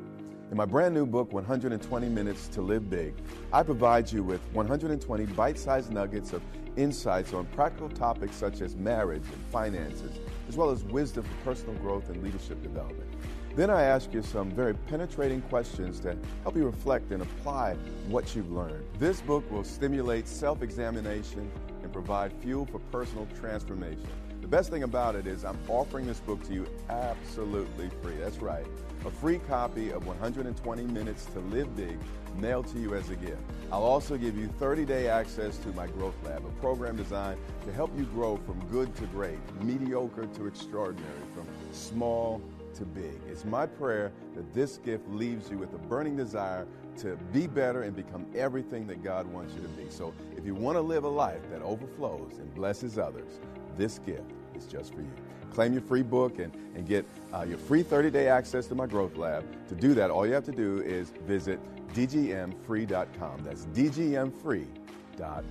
In 0.51 0.57
my 0.57 0.65
brand 0.65 0.93
new 0.93 1.05
book, 1.05 1.31
120 1.31 2.09
Minutes 2.09 2.49
to 2.49 2.61
Live 2.61 2.89
Big, 2.89 3.13
I 3.53 3.63
provide 3.63 4.11
you 4.11 4.21
with 4.21 4.41
120 4.51 5.25
bite 5.27 5.57
sized 5.57 5.93
nuggets 5.93 6.33
of 6.33 6.41
insights 6.77 7.33
on 7.33 7.45
practical 7.47 7.89
topics 7.89 8.35
such 8.35 8.61
as 8.61 8.75
marriage 8.75 9.23
and 9.25 9.43
finances, 9.51 10.19
as 10.47 10.55
well 10.55 10.69
as 10.69 10.83
wisdom 10.85 11.23
for 11.23 11.53
personal 11.53 11.75
growth 11.75 12.09
and 12.09 12.23
leadership 12.23 12.61
development. 12.61 13.09
Then 13.55 13.69
I 13.69 13.83
ask 13.83 14.11
you 14.13 14.23
some 14.23 14.49
very 14.49 14.73
penetrating 14.73 15.41
questions 15.43 15.99
to 15.99 16.17
help 16.41 16.55
you 16.55 16.65
reflect 16.65 17.11
and 17.11 17.21
apply 17.21 17.75
what 18.07 18.35
you've 18.35 18.51
learned. 18.51 18.83
This 18.97 19.21
book 19.21 19.49
will 19.51 19.63
stimulate 19.63 20.27
self 20.27 20.63
examination 20.63 21.51
and 21.83 21.93
provide 21.93 22.33
fuel 22.41 22.65
for 22.65 22.79
personal 22.91 23.27
transformation. 23.39 24.09
The 24.43 24.49
best 24.49 24.69
thing 24.69 24.83
about 24.83 25.15
it 25.15 25.25
is 25.25 25.45
I'm 25.45 25.57
offering 25.69 26.05
this 26.05 26.19
book 26.19 26.43
to 26.47 26.53
you 26.53 26.67
absolutely 26.89 27.89
free. 28.01 28.17
That's 28.17 28.39
right. 28.39 28.65
A 29.05 29.09
free 29.09 29.39
copy 29.47 29.89
of 29.89 30.05
120 30.05 30.83
Minutes 30.83 31.25
to 31.27 31.39
Live 31.39 31.73
Big 31.77 31.97
mailed 32.37 32.67
to 32.67 32.77
you 32.77 32.93
as 32.93 33.09
a 33.09 33.15
gift. 33.15 33.37
I'll 33.71 33.83
also 33.83 34.17
give 34.17 34.37
you 34.37 34.49
30 34.59 34.83
day 34.83 35.07
access 35.07 35.57
to 35.59 35.69
my 35.69 35.87
Growth 35.87 36.15
Lab, 36.25 36.45
a 36.45 36.49
program 36.59 36.97
designed 36.97 37.39
to 37.65 37.71
help 37.71 37.97
you 37.97 38.03
grow 38.03 38.35
from 38.35 38.59
good 38.67 38.93
to 38.97 39.05
great, 39.07 39.39
mediocre 39.61 40.25
to 40.25 40.45
extraordinary, 40.45 41.07
from 41.33 41.47
small 41.71 42.41
to 42.75 42.83
big. 42.83 43.15
It's 43.29 43.45
my 43.45 43.65
prayer 43.65 44.11
that 44.35 44.53
this 44.53 44.77
gift 44.77 45.07
leaves 45.07 45.49
you 45.49 45.57
with 45.57 45.73
a 45.73 45.77
burning 45.77 46.17
desire 46.17 46.67
to 46.97 47.15
be 47.31 47.47
better 47.47 47.83
and 47.83 47.95
become 47.95 48.25
everything 48.35 48.87
that 48.87 49.03
God 49.03 49.25
wants 49.27 49.53
you 49.55 49.61
to 49.61 49.69
be. 49.69 49.89
So 49.89 50.13
if 50.35 50.45
you 50.45 50.53
want 50.53 50.75
to 50.75 50.81
live 50.81 51.05
a 51.05 51.09
life 51.09 51.41
that 51.49 51.61
overflows 51.61 52.33
and 52.39 52.53
blesses 52.53 52.97
others, 52.97 53.39
this 53.77 53.99
gift 53.99 54.31
is 54.55 54.65
just 54.65 54.93
for 54.93 55.01
you. 55.01 55.11
Claim 55.53 55.73
your 55.73 55.81
free 55.81 56.01
book 56.01 56.39
and, 56.39 56.53
and 56.75 56.87
get 56.87 57.05
uh, 57.33 57.45
your 57.47 57.57
free 57.57 57.83
30 57.83 58.09
day 58.09 58.27
access 58.27 58.67
to 58.67 58.75
my 58.75 58.87
growth 58.87 59.15
lab. 59.17 59.45
To 59.69 59.75
do 59.75 59.93
that, 59.93 60.09
all 60.09 60.25
you 60.25 60.33
have 60.33 60.45
to 60.45 60.51
do 60.51 60.79
is 60.81 61.11
visit 61.27 61.59
dgmfree.com. 61.93 63.43
That's 63.43 63.65
dgmfree.com. 63.67 65.43